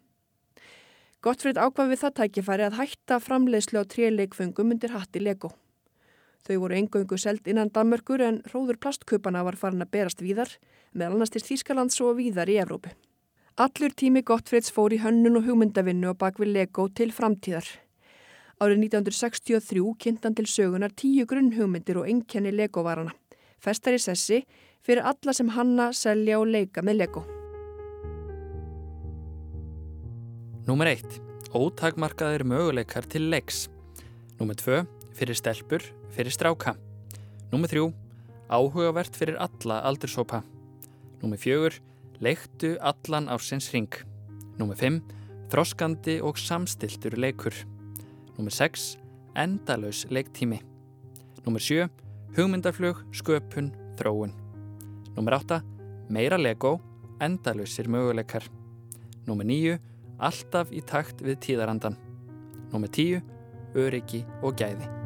Gottfried 1.24 1.56
ákvað 1.56 1.94
við 1.94 2.02
það 2.02 2.16
tækifæri 2.18 2.66
að 2.66 2.78
hætta 2.82 3.20
framleiðslu 3.22 3.80
á 3.80 3.84
tréleikföngum 3.94 4.74
undir 4.74 4.92
hatti 4.92 5.22
Lego. 5.22 5.54
Þau 6.44 6.58
voru 6.60 6.76
engöngu 6.76 7.16
seld 7.16 7.46
innan 7.48 7.70
Danmörkur 7.72 8.20
en 8.20 8.42
hróður 8.50 8.76
plastkupana 8.76 9.46
var 9.46 9.56
farin 9.56 9.80
að 9.80 9.94
berast 9.96 10.20
víðar, 10.20 10.50
meðal 10.92 11.14
annars 11.14 11.32
til 11.32 11.46
Þýskalands 11.46 12.02
og 12.04 12.18
víðar 12.18 12.52
í 12.52 12.58
Evrópu. 12.60 12.92
Allur 13.54 13.92
tími 13.94 14.24
Gottfrieds 14.26 14.72
fór 14.74 14.90
í 14.90 14.96
hönnun 14.98 15.38
og 15.38 15.44
hugmyndavinnu 15.46 16.08
og 16.10 16.16
bakvið 16.18 16.48
Lego 16.56 16.88
til 16.90 17.12
framtíðar. 17.14 17.68
Árið 18.58 18.80
1963 18.88 19.92
kynntan 20.02 20.34
til 20.34 20.48
sögunar 20.50 20.90
tíu 20.98 21.22
grunnhugmyndir 21.30 22.00
og 22.00 22.08
engkenni 22.10 22.50
Lego-varana. 22.50 23.14
Festar 23.62 23.94
í 23.94 24.00
sessi 24.02 24.40
fyrir 24.82 25.06
alla 25.06 25.36
sem 25.38 25.54
hanna, 25.54 25.92
selja 25.94 26.40
og 26.42 26.50
leika 26.50 26.82
með 26.82 26.98
Lego. 27.04 27.22
Númer 30.66 30.90
1. 30.96 31.22
Ótakmarkaðir 31.54 32.42
möguleikar 32.42 33.06
til 33.06 33.30
leiks. 33.30 33.68
Númer 34.42 34.58
2. 34.58 34.82
Fyrir 35.14 35.38
stelpur, 35.38 35.86
fyrir 36.10 36.34
stráka. 36.34 36.74
Númer 37.54 37.70
3. 37.70 37.86
Áhugavert 38.50 39.14
fyrir 39.14 39.38
alla 39.38 39.84
aldurshópa. 39.86 40.42
Númer 41.22 41.38
4. 41.38 41.93
Leiktu 42.20 42.76
allan 42.80 43.28
ársins 43.28 43.72
ring. 43.74 43.90
Númer 44.58 44.78
5. 44.78 45.00
Þroskandi 45.50 46.20
og 46.22 46.38
samstiltur 46.38 47.16
leikur. 47.18 47.54
Númer 48.38 48.54
6. 48.54 48.96
Endalaus 49.34 50.04
leiktími. 50.10 50.60
Númer 51.46 51.60
7. 51.60 51.88
Hugmyndarflug, 52.36 53.02
sköpun, 53.12 53.72
þróun. 53.98 54.34
Númer 55.16 55.38
8. 55.40 55.62
Meira 56.08 56.38
Lego, 56.38 56.80
endalausir 57.20 57.88
möguleikar. 57.88 58.46
Númer 59.26 59.46
9. 59.46 59.78
Alltaf 60.18 60.70
í 60.70 60.82
takt 60.86 61.22
við 61.22 61.40
tíðarandan. 61.48 61.98
Númer 62.72 62.90
10. 62.90 63.22
Öryggi 63.74 64.22
og 64.42 64.54
gæði. 64.58 65.03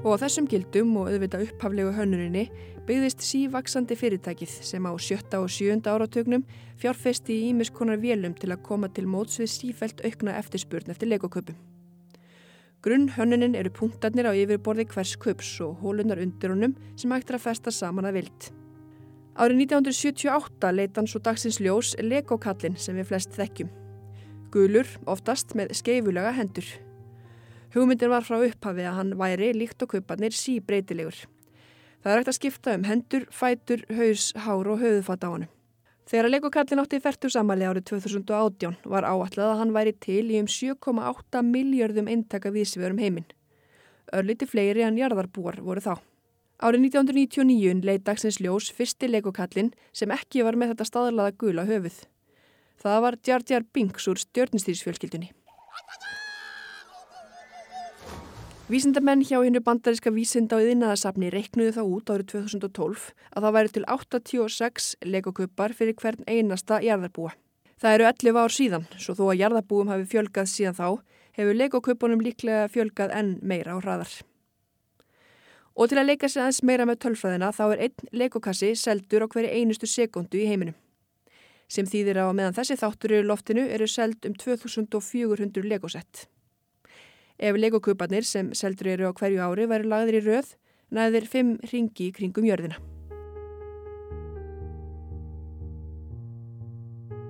Og 0.00 0.16
á 0.16 0.22
þessum 0.22 0.46
gildum 0.48 0.94
og 0.96 1.10
auðvitað 1.10 1.42
upphaflegu 1.50 1.90
hönnuninni 1.92 2.46
byggðist 2.88 3.20
sívaksandi 3.20 3.98
fyrirtækið 4.00 4.54
sem 4.64 4.86
á 4.88 4.92
sjötta 4.96 5.42
og 5.44 5.50
sjönda 5.52 5.92
áratögnum 5.92 6.46
fjárfesti 6.80 7.36
í 7.36 7.50
ímiskonar 7.50 8.00
vélum 8.00 8.32
til 8.32 8.48
að 8.54 8.62
koma 8.64 8.88
til 8.88 9.04
móts 9.04 9.36
við 9.42 9.52
sífælt 9.52 10.00
aukna 10.00 10.38
eftirspurn 10.40 10.88
eftir 10.94 11.12
legoköpum. 11.12 11.58
Grunn 12.80 13.10
hönnunin 13.12 13.58
eru 13.60 13.68
punktarnir 13.76 14.24
á 14.24 14.32
yfirborði 14.32 14.88
hvers 14.88 15.18
köps 15.20 15.52
og 15.60 15.82
hólunar 15.84 16.22
undir 16.24 16.54
honum 16.54 16.78
sem 16.96 17.12
hægt 17.12 17.28
er 17.28 17.36
að 17.36 17.44
festa 17.50 17.70
saman 17.70 18.08
að 18.08 18.22
vild. 18.22 18.50
Árið 19.36 19.66
1978 19.68 20.72
leita 20.78 21.02
hann 21.02 21.10
svo 21.12 21.20
dagsins 21.20 21.60
ljós 21.60 21.92
legokallin 22.00 22.80
sem 22.80 22.96
við 22.96 23.12
flest 23.12 23.36
þekkjum. 23.36 23.68
Gulur, 24.50 24.88
oftast 25.04 25.52
með 25.54 25.76
skeifulega 25.76 26.32
hendur. 26.40 26.66
Hugmyndin 27.74 28.10
var 28.10 28.24
frá 28.26 28.40
upphafi 28.42 28.82
að 28.82 28.96
hann 28.96 29.14
væri 29.18 29.52
líkt 29.54 29.82
og 29.84 29.92
kuparnir 29.92 30.34
síbreytilegur. 30.34 31.22
Það 32.02 32.12
er 32.12 32.18
ekkert 32.18 32.32
að 32.32 32.38
skipta 32.38 32.74
um 32.74 32.86
hendur, 32.88 33.26
fætur, 33.30 33.82
haus, 33.94 34.30
hár 34.34 34.70
og 34.72 34.80
höfuðfatt 34.80 35.26
á 35.26 35.30
hann. 35.30 35.48
Þegar 36.10 36.30
legokallin 36.32 36.82
átti 36.82 36.98
færtu 36.98 37.28
samali 37.30 37.68
árið 37.68 37.84
2018 37.92 38.80
var 38.90 39.06
áallað 39.06 39.52
að 39.52 39.60
hann 39.60 39.74
væri 39.76 39.92
til 40.02 40.24
í 40.32 40.40
um 40.40 40.48
7,8 40.50 41.44
miljardum 41.46 42.10
eintaka 42.10 42.50
vísverum 42.50 42.98
heiminn. 42.98 43.28
Örliti 44.10 44.48
fleiri 44.50 44.82
en 44.82 44.98
jarðarbúar 44.98 45.60
voru 45.62 45.84
þá. 45.84 46.00
Árið 46.58 46.88
1999 46.90 47.84
leið 47.86 48.02
dagsins 48.08 48.40
ljós 48.42 48.72
fyrsti 48.74 49.06
legokallin 49.12 49.70
sem 49.94 50.10
ekki 50.10 50.42
var 50.42 50.58
með 50.58 50.74
þetta 50.74 50.88
staðlaða 50.90 51.36
gula 51.38 51.68
höfuð. 51.70 52.02
Það 52.82 53.02
var 53.06 53.20
Jar 53.28 53.46
Jar 53.46 53.68
Binks 53.70 54.10
úr 54.10 54.18
stjörnistýrsfjölskyldunni. 54.18 55.30
Vísindamenn 58.70 59.24
hjá 59.26 59.40
hinnu 59.42 59.58
bandariska 59.66 60.12
vísinda 60.14 60.54
og 60.60 60.62
yðnaðasafni 60.62 61.26
reiknuðu 61.34 61.72
þá 61.74 61.80
út 61.82 62.10
árið 62.12 62.28
2012 62.36 63.08
að 63.34 63.42
það 63.42 63.56
væri 63.56 63.72
til 63.74 63.82
86 63.96 64.86
legokuppar 65.02 65.74
fyrir 65.74 65.96
hvern 65.98 66.22
einasta 66.30 66.78
jarðarbúa. 66.84 67.32
Það 67.82 67.96
eru 67.96 68.08
11 68.12 68.38
ár 68.38 68.54
síðan, 68.54 68.86
svo 68.94 69.16
þó 69.18 69.24
að 69.32 69.40
jarðarbúum 69.40 69.90
hafi 69.90 70.06
fjölgað 70.14 70.52
síðan 70.54 70.78
þá, 70.78 70.86
hefur 71.40 71.58
legokuppunum 71.58 72.22
líklega 72.22 72.70
fjölgað 72.70 73.18
enn 73.18 73.34
meira 73.42 73.74
á 73.74 73.82
hraðar. 73.82 74.16
Og 75.74 75.90
til 75.90 75.98
að 75.98 76.12
leika 76.12 76.30
sér 76.30 76.46
aðeins 76.46 76.62
meira 76.62 76.86
með 76.86 77.02
tölfræðina 77.02 77.50
þá 77.50 77.64
er 77.72 77.86
einn 77.88 78.16
legokassi 78.22 78.76
seldur 78.78 79.26
á 79.26 79.30
hverju 79.34 79.50
einustu 79.50 79.90
sekundu 79.90 80.38
í 80.38 80.46
heiminum. 80.46 80.78
Sem 81.66 81.90
þýðir 81.90 82.22
á 82.22 82.30
meðan 82.30 82.54
þessi 82.54 82.78
þáttur 82.78 83.18
eru 83.18 83.32
loftinu 83.34 83.66
eru 83.66 83.90
seld 83.90 84.30
um 84.30 84.38
2400 84.38 85.66
legosett. 85.66 86.28
Ef 87.40 87.56
legokuparnir 87.56 88.26
sem 88.28 88.50
seldur 88.52 88.90
eru 88.92 89.08
á 89.08 89.12
hverju 89.16 89.40
ári 89.40 89.64
væri 89.70 89.88
lagðir 89.88 90.18
í 90.18 90.24
röð, 90.26 90.48
næðir 90.92 91.24
fimm 91.24 91.54
ringi 91.72 92.10
kringum 92.12 92.44
jörðina. 92.44 92.76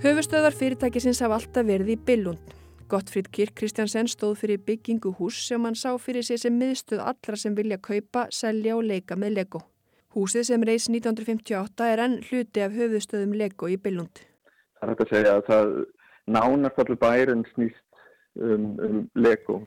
Höfustöðar 0.00 0.56
fyrirtækisins 0.56 1.20
hafa 1.22 1.36
alltaf 1.38 1.66
verið 1.68 1.92
í 1.94 1.96
Billund. 2.08 2.54
Gottfríd 2.90 3.28
Kirk 3.30 3.54
Kristjansen 3.60 4.08
stóð 4.10 4.38
fyrir 4.40 4.58
byggingu 4.66 5.12
hús 5.18 5.36
sem 5.46 5.62
hann 5.62 5.76
sá 5.78 5.92
fyrir 6.00 6.24
sig 6.26 6.40
sem 6.42 6.56
miðstöð 6.58 7.04
allra 7.04 7.36
sem 7.38 7.54
vilja 7.54 7.78
kaupa, 7.78 8.24
selja 8.34 8.74
og 8.78 8.88
leika 8.88 9.14
með 9.14 9.36
Lego. 9.36 9.60
Húsið 10.16 10.48
sem 10.48 10.64
reys 10.66 10.88
1958 10.90 11.86
er 11.86 12.02
enn 12.02 12.16
hluti 12.26 12.64
af 12.64 12.74
höfustöðum 12.74 13.36
Lego 13.38 13.68
í 13.70 13.76
Billund. 13.78 14.24
Það 14.80 14.88
er 14.88 14.90
hægt 14.90 15.04
að 15.04 15.12
segja 15.12 15.36
að 15.36 15.44
það 15.50 15.70
nánast 16.34 16.82
allir 16.82 17.00
bærin 17.04 17.44
snýst 17.52 18.02
um, 18.40 18.66
um 18.88 19.04
Lego. 19.14 19.60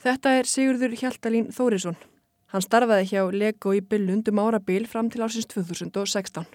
Þetta 0.00 0.30
er 0.38 0.46
Sigurður 0.48 0.94
Hjaltalín 0.96 1.50
Þórisson. 1.52 1.96
Hann 2.48 2.62
starfaði 2.64 3.10
hjá 3.10 3.20
Lego 3.36 3.74
í 3.76 3.82
Billund 3.84 4.30
um 4.32 4.38
árabil 4.40 4.86
fram 4.88 5.10
til 5.12 5.20
ásins 5.20 5.44
2016. 5.50 6.46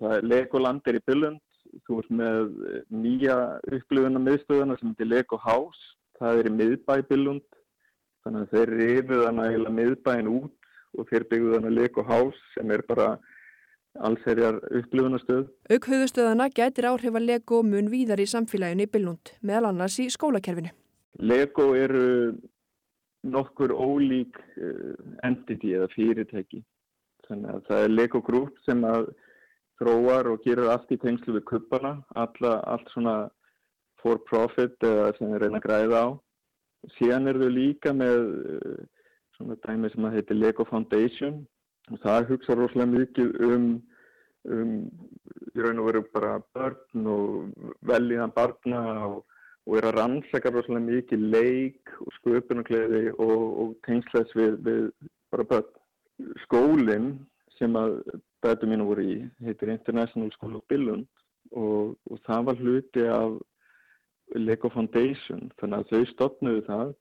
Það 0.00 0.14
er 0.16 0.24
Legoland 0.24 0.88
er 0.88 0.96
í 0.96 1.02
Billund. 1.04 1.42
Þú 1.84 1.98
ert 2.00 2.14
með 2.16 2.54
nýja 2.88 3.36
upplifuna 3.68 4.22
miðstöðuna 4.24 4.78
sem 4.80 4.94
heitir 4.94 5.10
Lego 5.10 5.36
House. 5.42 5.90
Það 6.16 6.40
er 6.40 6.48
í 6.48 6.52
miðbæ 6.54 6.94
Billund. 7.10 7.44
Þannig 8.24 8.46
að 8.46 8.54
þeir 8.54 8.72
rifuð 8.80 9.26
hana 9.26 9.50
eða 9.52 9.74
miðbæin 9.76 10.32
út 10.32 10.70
og 10.96 11.12
þeir 11.12 11.28
byggðu 11.34 11.58
hana 11.58 11.74
Lego 11.76 12.06
House 12.08 12.40
sem 12.54 12.72
er 12.72 12.86
bara 12.88 13.10
allserjar 14.00 14.62
upplifunastöð. 14.80 15.44
Auk 15.68 15.90
höfustöðana 15.92 16.48
gætir 16.56 16.88
áhrif 16.88 17.20
að 17.20 17.28
Lego 17.28 17.60
mun 17.68 17.92
víðar 17.92 18.24
í 18.24 18.30
samfélaginu 18.32 18.88
í 18.88 18.92
Billund, 18.96 19.36
meðal 19.44 19.74
annars 19.74 20.00
í 20.00 20.08
skólakerfinu. 20.08 20.72
Lego 21.20 21.68
eru 21.78 22.32
nokkur 23.24 23.72
ólík 23.72 24.38
entity 25.24 25.74
eða 25.78 25.88
fyrirtæki. 25.94 26.62
Þannig 27.28 27.54
að 27.54 27.62
það 27.68 27.84
er 27.84 27.94
Lego 27.94 28.20
Group 28.24 28.58
sem 28.66 28.82
að 28.84 29.08
þróar 29.80 30.28
og 30.32 30.44
gerir 30.44 30.70
allt 30.70 30.92
í 30.92 30.98
tengslu 31.00 31.38
við 31.38 31.46
kuppana, 31.50 31.96
alla, 32.20 32.58
allt 32.68 32.90
svona 32.92 33.16
for 34.02 34.20
profit 34.28 34.76
eða 34.84 35.14
sem 35.16 35.32
þeir 35.32 35.46
reyna 35.46 35.60
að 35.60 35.66
græða 35.66 36.02
á. 36.04 36.08
Síðan 36.98 37.30
eru 37.32 37.46
þau 37.46 37.54
líka 37.56 37.94
með 37.96 38.26
svona 39.38 39.56
dæmi 39.64 39.90
sem 39.92 40.06
að 40.06 40.16
heitir 40.18 40.38
Lego 40.38 40.66
Foundation 40.68 41.42
og 41.92 42.00
það 42.04 42.30
hugsa 42.32 42.56
rosalega 42.58 42.92
mikið 42.92 43.32
um, 43.48 43.68
um 44.52 44.74
í 45.54 45.64
raun 45.64 45.80
og 45.80 45.88
veru 45.88 46.04
bara 46.14 46.34
börn 46.56 47.08
og 47.14 47.72
velíðan 47.88 48.34
barna 48.36 48.82
og 49.08 49.22
og 49.64 49.78
er 49.78 49.88
að 49.88 49.96
rannsaka 49.98 50.52
rosalega 50.52 50.84
mikið 50.90 51.24
leik 51.32 51.94
og 52.04 52.12
sköpunarkleði 52.18 53.04
og, 53.14 53.44
og 53.62 53.70
tengslæðs 53.86 54.34
við, 54.36 54.58
við 54.66 54.82
bara 55.32 55.48
börn. 55.48 55.70
Skólinn 56.44 57.08
sem 57.58 57.74
að 57.78 57.96
bætu 58.44 58.68
mínu 58.70 58.86
voru 58.86 59.06
í, 59.08 59.16
heitir 59.42 59.72
International 59.72 60.30
School 60.34 60.58
of 60.60 60.66
Billund 60.70 61.08
og, 61.52 61.96
og 62.10 62.20
það 62.26 62.46
var 62.50 62.60
hluti 62.60 63.06
af 63.08 63.38
Lego 64.34 64.70
Foundation, 64.72 65.50
þannig 65.60 65.80
að 65.80 65.90
þau 65.90 66.12
stopnuðu 66.12 66.62
það 66.68 66.92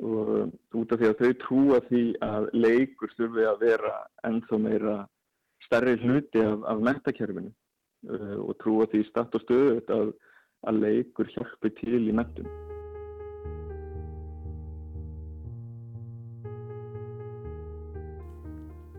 og 0.00 0.76
út 0.80 0.92
af 0.94 1.00
því 1.00 1.08
að 1.10 1.20
þau 1.20 1.32
trúa 1.42 1.78
því 1.88 2.02
að 2.24 2.46
leikur 2.56 3.12
þurfi 3.16 3.46
að 3.48 3.64
vera 3.66 3.94
ennþá 4.28 4.60
meira 4.64 4.94
stærri 5.66 5.96
hluti 6.00 6.40
af, 6.40 6.62
af 6.72 6.80
mentakerfinu 6.86 7.50
uh, 7.50 8.38
og 8.40 8.54
trúa 8.62 8.88
því 8.90 9.02
statt 9.10 9.36
og 9.36 9.44
stöðu 9.44 9.80
að, 9.92 10.12
að 10.68 10.82
leikur 10.84 11.30
hjálpi 11.34 11.72
til 11.78 12.02
í 12.08 12.14
mentum. 12.14 12.48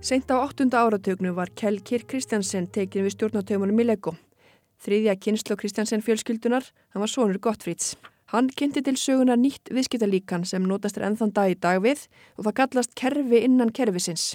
Seint 0.01 0.31
á 0.33 0.41
8. 0.41 0.65
áratögnu 0.73 1.35
var 1.37 1.51
Kjell 1.53 1.77
Kirk 1.85 2.07
Kristjansen 2.09 2.65
tekin 2.73 3.05
við 3.05 3.13
stjórnatöfunum 3.13 3.83
í 3.83 3.85
Lego. 3.85 4.15
Þriðja 4.81 5.13
kynslu 5.21 5.57
Kristjansen 5.61 6.01
fjölskyldunar, 6.01 6.65
hann 6.89 7.03
var 7.03 7.11
sonur 7.11 7.37
Gottfríds. 7.37 7.93
Hann 8.33 8.49
kynnti 8.49 8.81
til 8.81 8.95
söguna 8.97 9.35
nýtt 9.37 9.69
viðskiptalíkan 9.69 10.47
sem 10.47 10.65
notast 10.65 10.97
er 10.97 11.05
ennþann 11.05 11.35
dag 11.35 11.53
í 11.53 11.59
dag 11.59 11.83
við 11.83 12.07
og 12.39 12.47
það 12.47 12.57
kallast 12.63 12.95
kerfi 12.97 13.43
innan 13.45 13.69
kerfisins. 13.69 14.31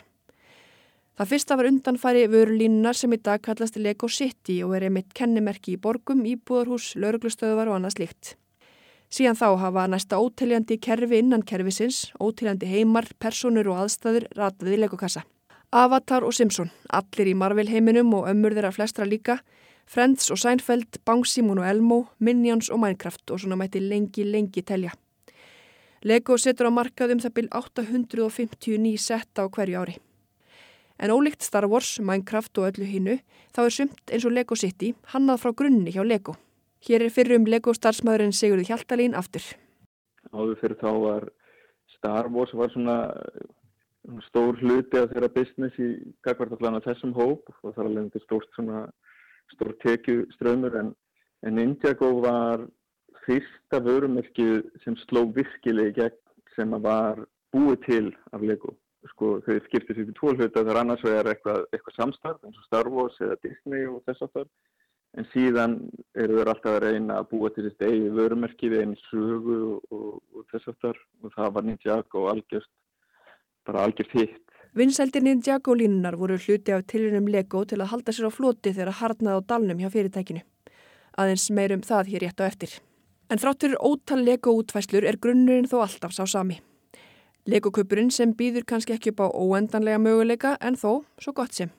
Það 1.16 1.30
fyrsta 1.30 1.56
var 1.56 1.66
undanfæri 1.70 2.26
vörulínunar 2.28 2.92
sem 2.92 3.14
í 3.14 3.16
dag 3.24 3.40
kallast 3.40 3.78
Lego 3.80 4.08
City 4.12 4.58
og 4.66 4.74
er 4.76 4.84
einmitt 4.90 5.14
kennimerki 5.16 5.72
í 5.72 5.78
borgum, 5.80 6.18
íbúðarhús, 6.28 6.90
lauruglustöðvar 7.00 7.70
og 7.70 7.78
annað 7.78 7.94
slíkt. 7.94 8.32
Síðan 9.08 9.38
þá 9.40 9.46
hafa 9.62 9.86
næsta 9.88 10.18
óteljandi 10.20 10.76
kerfi 10.76 11.22
innan 11.22 11.44
kerfisins, 11.48 12.10
óteljandi 12.20 12.68
heimar, 12.68 13.08
personur 13.16 13.70
og 13.72 13.86
aðstæður 13.86 14.26
rataði 14.36 14.76
Lego-kassa. 14.82 15.22
Avatar 15.72 16.26
og 16.26 16.36
Simpson, 16.36 16.68
allir 16.92 17.30
í 17.32 17.36
Marvel 17.38 17.70
heiminum 17.72 18.12
og 18.18 18.28
ömmur 18.28 18.52
þeirra 18.52 18.74
flestra 18.76 19.08
líka, 19.08 19.38
Friends 19.88 20.28
og 20.34 20.42
Seinfeld, 20.42 21.00
Bang 21.08 21.24
Simon 21.24 21.62
og 21.62 21.70
Elmo, 21.70 22.00
Minions 22.20 22.68
og 22.68 22.82
Minecraft 22.82 23.32
og 23.32 23.40
svona 23.40 23.56
mætti 23.56 23.80
lengi, 23.80 24.26
lengi 24.28 24.60
telja. 24.68 24.92
Lego 26.04 26.36
setur 26.36 26.68
á 26.68 26.76
markað 26.76 27.16
um 27.16 27.24
það 27.24 27.36
byrj 27.38 27.54
850 27.62 28.82
ný 28.84 28.98
setta 29.00 29.46
á 29.46 29.48
hverju 29.48 29.80
ári. 29.80 29.96
En 30.98 31.12
ólíkt 31.12 31.44
Star 31.44 31.66
Wars, 31.68 31.98
Minecraft 32.00 32.58
og 32.58 32.70
öllu 32.70 32.86
hinnu, 32.88 33.18
þá 33.52 33.60
er 33.66 33.74
sumt 33.74 34.12
eins 34.12 34.24
og 34.24 34.32
Lego 34.32 34.56
City 34.56 34.94
hannað 35.12 35.42
frá 35.42 35.52
grunni 35.52 35.92
hjá 35.92 36.04
Lego. 36.06 36.36
Hér 36.86 37.04
er 37.04 37.12
fyrir 37.12 37.36
um 37.36 37.48
Lego 37.48 37.74
starfsmæðurinn 37.76 38.32
Sigurði 38.36 38.70
Hjaltalín 38.70 39.16
aftur. 39.18 39.44
Áður 40.32 40.56
fyrir 40.60 40.80
þá 40.80 40.90
var 41.02 41.28
Star 41.96 42.30
Wars 42.32 42.54
var 42.56 42.72
svona 42.72 42.96
stór 44.28 44.56
hluti 44.60 45.00
af 45.00 45.10
þeirra 45.10 45.30
business 45.34 45.76
í 45.82 45.88
gagvartalana 46.26 46.80
þessum 46.84 47.12
hóp 47.16 47.48
og 47.62 47.74
það 47.74 47.82
er 47.82 47.90
alveg 47.90 48.24
stórt 48.24 48.48
svona 48.54 48.86
stór 49.54 49.74
tekjuströymur 49.82 50.78
en, 50.80 50.92
en 51.46 51.60
Indjago 51.62 52.12
var 52.22 52.66
fyrsta 53.26 53.82
vörumerkið 53.82 54.62
sem 54.84 54.96
sló 55.04 55.26
virkileg 55.34 55.96
gegn 55.98 56.20
sem 56.54 56.72
var 56.82 57.24
búið 57.54 57.80
til 57.86 58.06
af 58.32 58.44
Lego. 58.44 58.76
Sko 59.12 59.36
þau 59.46 59.58
skiptist 59.66 60.00
upp 60.02 60.12
í 60.12 60.16
tvo 60.16 60.32
hluta 60.34 60.64
þar 60.66 60.80
annars 60.82 61.04
vegar 61.04 61.28
eitthvað, 61.30 61.66
eitthvað 61.72 61.98
samstarf 61.98 62.46
eins 62.46 62.58
og 62.58 62.66
Star 62.66 62.88
Wars 62.90 63.20
eða 63.22 63.36
Disney 63.44 63.86
og 63.90 64.02
þess 64.08 64.26
aftar 64.26 64.48
en 65.16 65.26
síðan 65.32 65.76
eru 66.18 66.40
þeir 66.40 66.50
alltaf 66.52 66.74
að 66.76 66.82
reyna 66.84 67.20
að 67.20 67.28
búa 67.30 67.50
til 67.52 67.64
þessi 67.66 67.88
eigi 67.88 68.10
vörumerki 68.16 68.70
við 68.72 68.82
einu 68.84 68.98
sögu 69.06 69.56
og, 69.68 69.94
og, 69.94 70.10
og 70.34 70.48
þess 70.52 70.72
aftar 70.72 70.98
og 71.22 71.32
það 71.36 71.54
var 71.56 71.66
Ninjago 71.68 72.26
algjörst 72.32 72.72
bara 73.66 73.86
algjört 73.86 74.12
hitt. 74.18 74.42
Vinsældir 74.76 75.24
Ninjago 75.24 75.74
línunar 75.74 76.18
voru 76.20 76.36
hluti 76.36 76.74
af 76.74 76.84
tilunum 76.90 77.30
Lego 77.32 77.64
til 77.64 77.80
að 77.80 77.92
halda 77.94 78.12
sér 78.12 78.28
á 78.28 78.32
floti 78.34 78.74
þegar 78.76 78.98
harnað 79.00 79.40
á 79.40 79.46
dalnum 79.54 79.80
hjá 79.80 79.88
fyrirtækinu. 79.94 80.44
Aðeins 81.16 81.48
meirum 81.50 81.84
það 81.86 82.12
hér 82.12 82.26
rétt 82.26 82.44
á 82.44 82.48
eftir. 82.50 82.76
En 83.32 83.40
þráttur 83.40 83.78
ótal 83.80 84.20
Lego 84.22 84.52
útfæslur 84.60 85.06
er 85.08 85.16
grunnurinn 85.16 85.70
þó 85.70 85.80
alltaf 85.86 86.12
sá 86.12 86.26
sami. 86.28 86.60
Lego-kupurinn 87.46 88.08
sem 88.10 88.32
býður 88.34 88.64
kannski 88.66 88.96
ekki 88.96 89.12
upp 89.12 89.20
á 89.22 89.26
óendanlega 89.30 90.00
möguleika 90.02 90.56
en 90.58 90.74
þó 90.74 91.04
svo 91.22 91.32
gott 91.36 91.54
sem. 91.54 91.70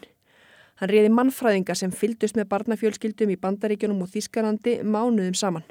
Hann 0.81 0.91
reyði 0.91 1.11
mannfræðinga 1.15 1.77
sem 1.79 1.93
fyldust 1.95 2.35
með 2.35 2.49
barnafjölskyldum 2.51 3.31
í 3.31 3.37
bandaríkjunum 3.39 4.01
og 4.03 4.09
Þískarandi 4.11 4.81
mánuðum 4.83 5.37
saman. 5.39 5.63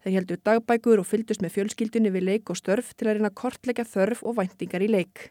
Þeir 0.00 0.14
heldur 0.14 0.38
dagbækur 0.48 1.02
og 1.02 1.08
fyldust 1.10 1.42
með 1.44 1.58
fjölskyldunni 1.58 2.12
við 2.14 2.24
leik 2.30 2.48
og 2.48 2.56
störf 2.56 2.94
til 2.96 3.10
að 3.10 3.18
reyna 3.18 3.30
kortleika 3.36 3.84
þörf 3.84 4.22
og 4.24 4.38
væntingar 4.38 4.84
í 4.86 4.88
leik. 4.88 5.26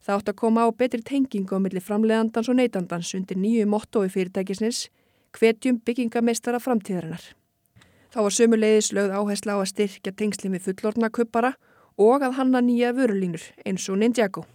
Það 0.00 0.14
átt 0.14 0.30
að 0.32 0.38
koma 0.40 0.64
á 0.64 0.68
betri 0.72 1.02
tengingu 1.04 1.58
á 1.58 1.60
milli 1.60 1.82
framleiðandans 1.84 2.48
og 2.48 2.56
neytandans 2.56 3.10
undir 3.18 3.36
nýju 3.36 3.66
mottói 3.68 4.08
fyrirtækisins, 4.14 4.86
hvetjum 5.36 5.82
byggingameistara 5.84 6.62
framtíðarinnar. 6.62 7.26
Þá 8.14 8.18
var 8.24 8.38
sömuleiðis 8.38 8.94
lögð 8.96 9.12
áhersla 9.18 9.58
á 9.58 9.60
að 9.60 9.68
styrkja 9.74 10.14
tengsli 10.16 10.48
með 10.54 10.70
fullorna 10.70 11.12
kuppara 11.12 11.52
og 12.00 12.24
að 12.24 12.40
hanna 12.40 12.64
nýja 12.64 12.94
vörulínur 12.96 13.44
eins 13.66 13.90
og 13.92 14.00
Ninjago. 14.00 14.46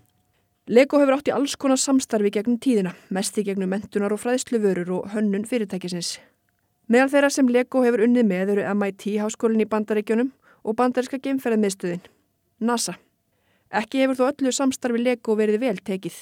Lego 0.66 0.98
hefur 0.98 1.14
átt 1.14 1.28
í 1.30 1.34
alls 1.34 1.54
konar 1.62 1.78
samstarfi 1.78 2.32
gegnum 2.34 2.56
tíðina, 2.58 2.96
mest 3.14 3.36
í 3.38 3.44
gegnum 3.46 3.70
mentunar 3.70 4.16
og 4.16 4.18
fræðsluvörur 4.24 4.90
og 4.96 5.12
hönnun 5.14 5.46
fyrirtækisins. 5.46 6.16
Meðal 6.90 7.12
þeirra 7.14 7.30
sem 7.36 7.52
Lego 7.54 7.84
hefur 7.86 8.02
unnið 8.08 8.26
með 8.32 8.54
eru 8.56 8.64
MIT 8.74 9.06
háskólinn 9.22 9.62
í 9.62 9.70
bandaríkjunum 9.70 10.32
og 10.66 10.78
bandaríska 10.80 11.22
geimferðmiðstöðin, 11.22 12.02
NASA. 12.66 12.98
Ekki 13.70 14.02
hefur 14.02 14.18
þó 14.18 14.26
öllu 14.32 14.58
samstarfi 14.58 15.06
Lego 15.06 15.38
verið 15.38 15.62
vel 15.68 15.78
tekið. 15.86 16.18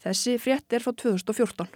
Þessi 0.00 0.38
frétt 0.40 0.72
er 0.72 0.80
frá 0.80 0.96
2014. 1.04 1.68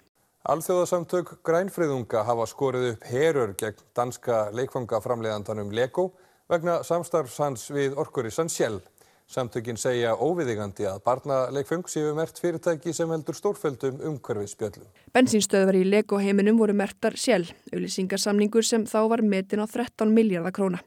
Alþjóðasamtök 0.48 1.38
grænfriðunga 1.44 2.24
hafa 2.24 2.48
skorið 2.48 2.94
upp 2.94 3.09
herur 3.12 3.52
gegn 3.52 3.84
danska 3.92 4.46
leikfangaframleðandanum 4.56 5.76
Lego 5.76 6.14
vegna 6.48 6.80
samstarfs 6.88 7.36
hans 7.44 7.68
við 7.68 8.00
orkurissan 8.00 8.48
Shell. 8.48 8.80
Samtökin 9.28 9.76
segja 9.76 10.14
óviðigandi 10.16 10.86
að 10.88 11.02
barnaleikfeng 11.04 11.84
séu 11.92 12.14
mert 12.16 12.38
fyrirtæki 12.40 12.94
sem 12.96 13.10
heldur 13.12 13.36
stórfældum 13.36 13.98
umhverfisbjöllum. 14.08 14.86
Bensínstöðvar 15.12 15.76
í 15.76 15.82
Lego 15.84 16.16
heiminum 16.16 16.56
voru 16.56 16.72
mertar 16.72 17.12
sjálf, 17.12 17.50
auðlýsingarsamningur 17.68 18.64
sem 18.64 18.86
þá 18.88 19.02
var 19.12 19.20
metin 19.20 19.60
á 19.60 19.68
13 19.68 20.14
miljardar 20.16 20.54
króna. 20.56 20.80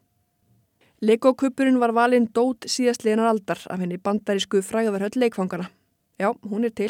Lego-kuppurinn 1.06 1.78
var 1.82 1.94
valinn 1.94 2.26
dót 2.34 2.66
síðastliðinar 2.66 3.30
aldar 3.30 3.62
af 3.70 3.78
henni 3.82 4.00
bandarísku 4.02 4.64
fræðarhöll 4.66 5.22
leikfangana. 5.22 5.68
Já, 6.18 6.32
hún 6.42 6.66
er 6.66 6.74
til. 6.74 6.90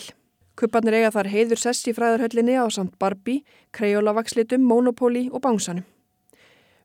Kupparnir 0.55 1.01
eiga 1.01 1.09
þar 1.11 1.29
heiður 1.33 1.59
sess 1.59 1.87
í 1.87 1.93
fræðarhöllinni 1.95 2.55
á 2.55 2.67
samt 2.71 2.95
Barbie, 2.99 3.43
Crayola-vakslitum, 3.75 4.63
Monopoly 4.63 5.25
og 5.31 5.43
Bánsanum. 5.43 5.83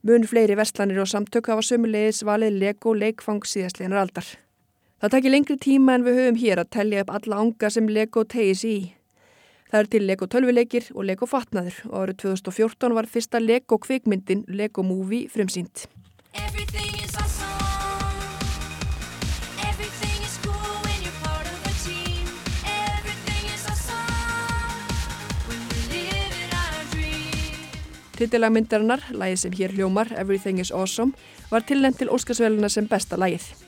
Mun 0.03 0.27
fleiri 0.27 0.59
verslanir 0.59 0.99
og 1.03 1.11
samtök 1.11 1.51
hafa 1.51 1.63
sömulegis 1.67 2.25
valið 2.27 2.59
Lego 2.63 2.95
leikfang 2.95 3.47
síðastliðinar 3.47 4.03
aldar. 4.03 4.27
Það 4.97 5.13
takir 5.13 5.33
lengri 5.35 5.55
tíma 5.61 5.93
en 5.99 6.05
við 6.07 6.15
höfum 6.17 6.37
hér 6.41 6.61
að 6.63 6.71
tellja 6.73 7.03
upp 7.05 7.11
alla 7.19 7.41
ánga 7.43 7.69
sem 7.69 7.89
Lego 7.93 8.23
tegis 8.25 8.63
í. 8.65 8.77
Það 9.69 9.83
er 9.83 9.91
til 9.93 10.07
Lego 10.09 10.29
tölvuleikir 10.33 10.87
og 10.95 11.05
Lego 11.05 11.29
fatnaður 11.29 11.83
og 11.91 11.97
árið 12.01 12.17
2014 12.23 12.97
var 12.97 13.09
fyrsta 13.13 13.43
Lego 13.43 13.77
kvikmyndin 13.77 14.47
Lego 14.49 14.81
Movie 14.81 15.29
frumsýnd. 15.29 15.85
Tittilagmyndarinnar, 28.17 29.11
lægið 29.13 29.45
sem 29.45 29.61
hér 29.61 29.77
hljómar, 29.77 30.09
Everything 30.17 30.57
is 30.65 30.73
Awesome, 30.73 31.13
var 31.53 31.69
tilnænt 31.69 32.01
til 32.01 32.09
Óskarsvæluna 32.09 32.73
sem 32.73 32.89
besta 32.89 33.21
lægið. 33.21 33.66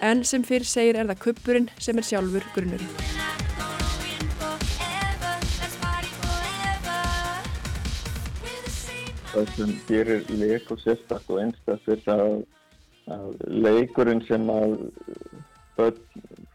En 0.00 0.22
sem 0.24 0.44
fyrr 0.46 0.62
segir 0.62 0.96
er 1.00 1.08
það 1.10 1.22
kuppurinn 1.24 1.64
sem 1.82 1.98
er 1.98 2.06
sjálfur 2.06 2.44
grunnurinn. 2.54 2.92
Það 9.32 9.50
sem 9.56 9.74
gerir 9.88 10.22
leik 10.38 10.70
og 10.70 10.80
sérstaklega 10.82 11.34
og 11.34 11.42
einstaklega 11.42 11.96
er 11.96 12.04
það 12.06 12.24
að 13.18 13.26
leikurinn 13.66 14.24
sem 14.28 14.46
að 14.54 14.78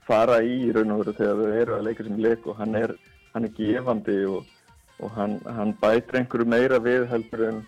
fara 0.07 0.39
í 0.43 0.55
í 0.67 0.71
raun 0.75 0.95
og 0.95 1.03
veru 1.03 1.17
þegar 1.19 1.43
þau 1.43 1.59
eru 1.59 1.77
að 1.77 1.85
leika 1.89 2.07
sem 2.07 2.23
leik 2.27 2.47
og 2.47 2.57
hann 2.59 2.79
er, 2.79 2.95
hann 3.35 3.47
er 3.47 3.55
gefandi 3.59 4.17
og, 4.31 4.49
og 4.99 5.13
hann, 5.17 5.37
hann 5.59 5.75
bætir 5.83 6.19
einhverju 6.21 6.49
meira 6.55 6.79
við 6.83 7.07
heldur 7.11 7.47
en 7.51 7.63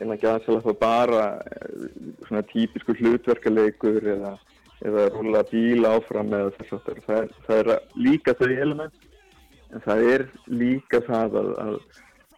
en 0.00 0.14
ekki 0.14 0.28
aðsala 0.30 0.74
bara 0.80 1.24
svona 2.26 2.42
típisku 2.48 2.94
hlutverkaleikur 2.96 4.06
eða 4.14 4.32
eða 4.86 5.06
rúla 5.12 5.42
bíl 5.50 5.84
áfram 5.88 6.32
eða 6.36 6.52
þess 6.56 6.76
að 6.76 6.86
það 7.06 7.16
er, 7.16 7.32
það 7.46 7.58
er 7.62 7.70
líka 8.06 8.34
þau 8.38 8.46
element 8.48 9.08
en 9.70 9.84
það 9.84 10.06
er 10.12 10.24
líka 10.48 11.00
það 11.06 11.36
að, 11.40 11.50
að 11.64 11.76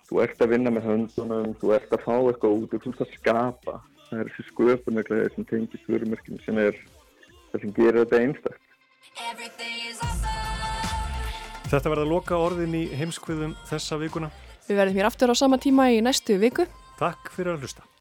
þú 0.08 0.22
ert 0.24 0.42
að 0.44 0.52
vinna 0.52 0.72
með 0.74 0.88
höndunum, 0.90 1.54
þú 1.60 1.74
ert 1.78 1.94
að 1.94 2.04
fá 2.04 2.14
eitthvað 2.16 2.56
út 2.58 2.74
og 2.76 2.82
þú 2.84 2.92
ert 2.92 3.04
að 3.04 3.14
skapa. 3.16 3.78
Það 4.08 4.18
er 4.20 4.28
þessi 4.28 4.44
sköpunarglæði 4.50 5.30
sem 5.32 5.46
tengist 5.48 5.88
vörumerkjum 5.88 6.42
sem 6.44 6.58
er 6.60 6.76
það 7.52 7.64
sem 7.64 7.74
gerir 7.78 8.00
þetta 8.02 8.20
einstakt. 8.26 8.66
Þetta 11.72 11.94
verða 11.94 12.10
loka 12.10 12.36
orðin 12.36 12.76
í 12.76 12.82
heimskviðum 12.98 13.54
þessa 13.70 13.96
vikuna. 14.02 14.28
Við 14.66 14.82
verðum 14.82 15.00
hér 15.00 15.08
aftur 15.08 15.32
á 15.32 15.34
sama 15.38 15.56
tíma 15.62 15.88
í 15.94 16.02
næstu 16.04 16.36
viku. 16.42 16.68
Takk 17.00 17.32
fyrir 17.32 17.56
að 17.56 17.64
hlusta 17.64 17.91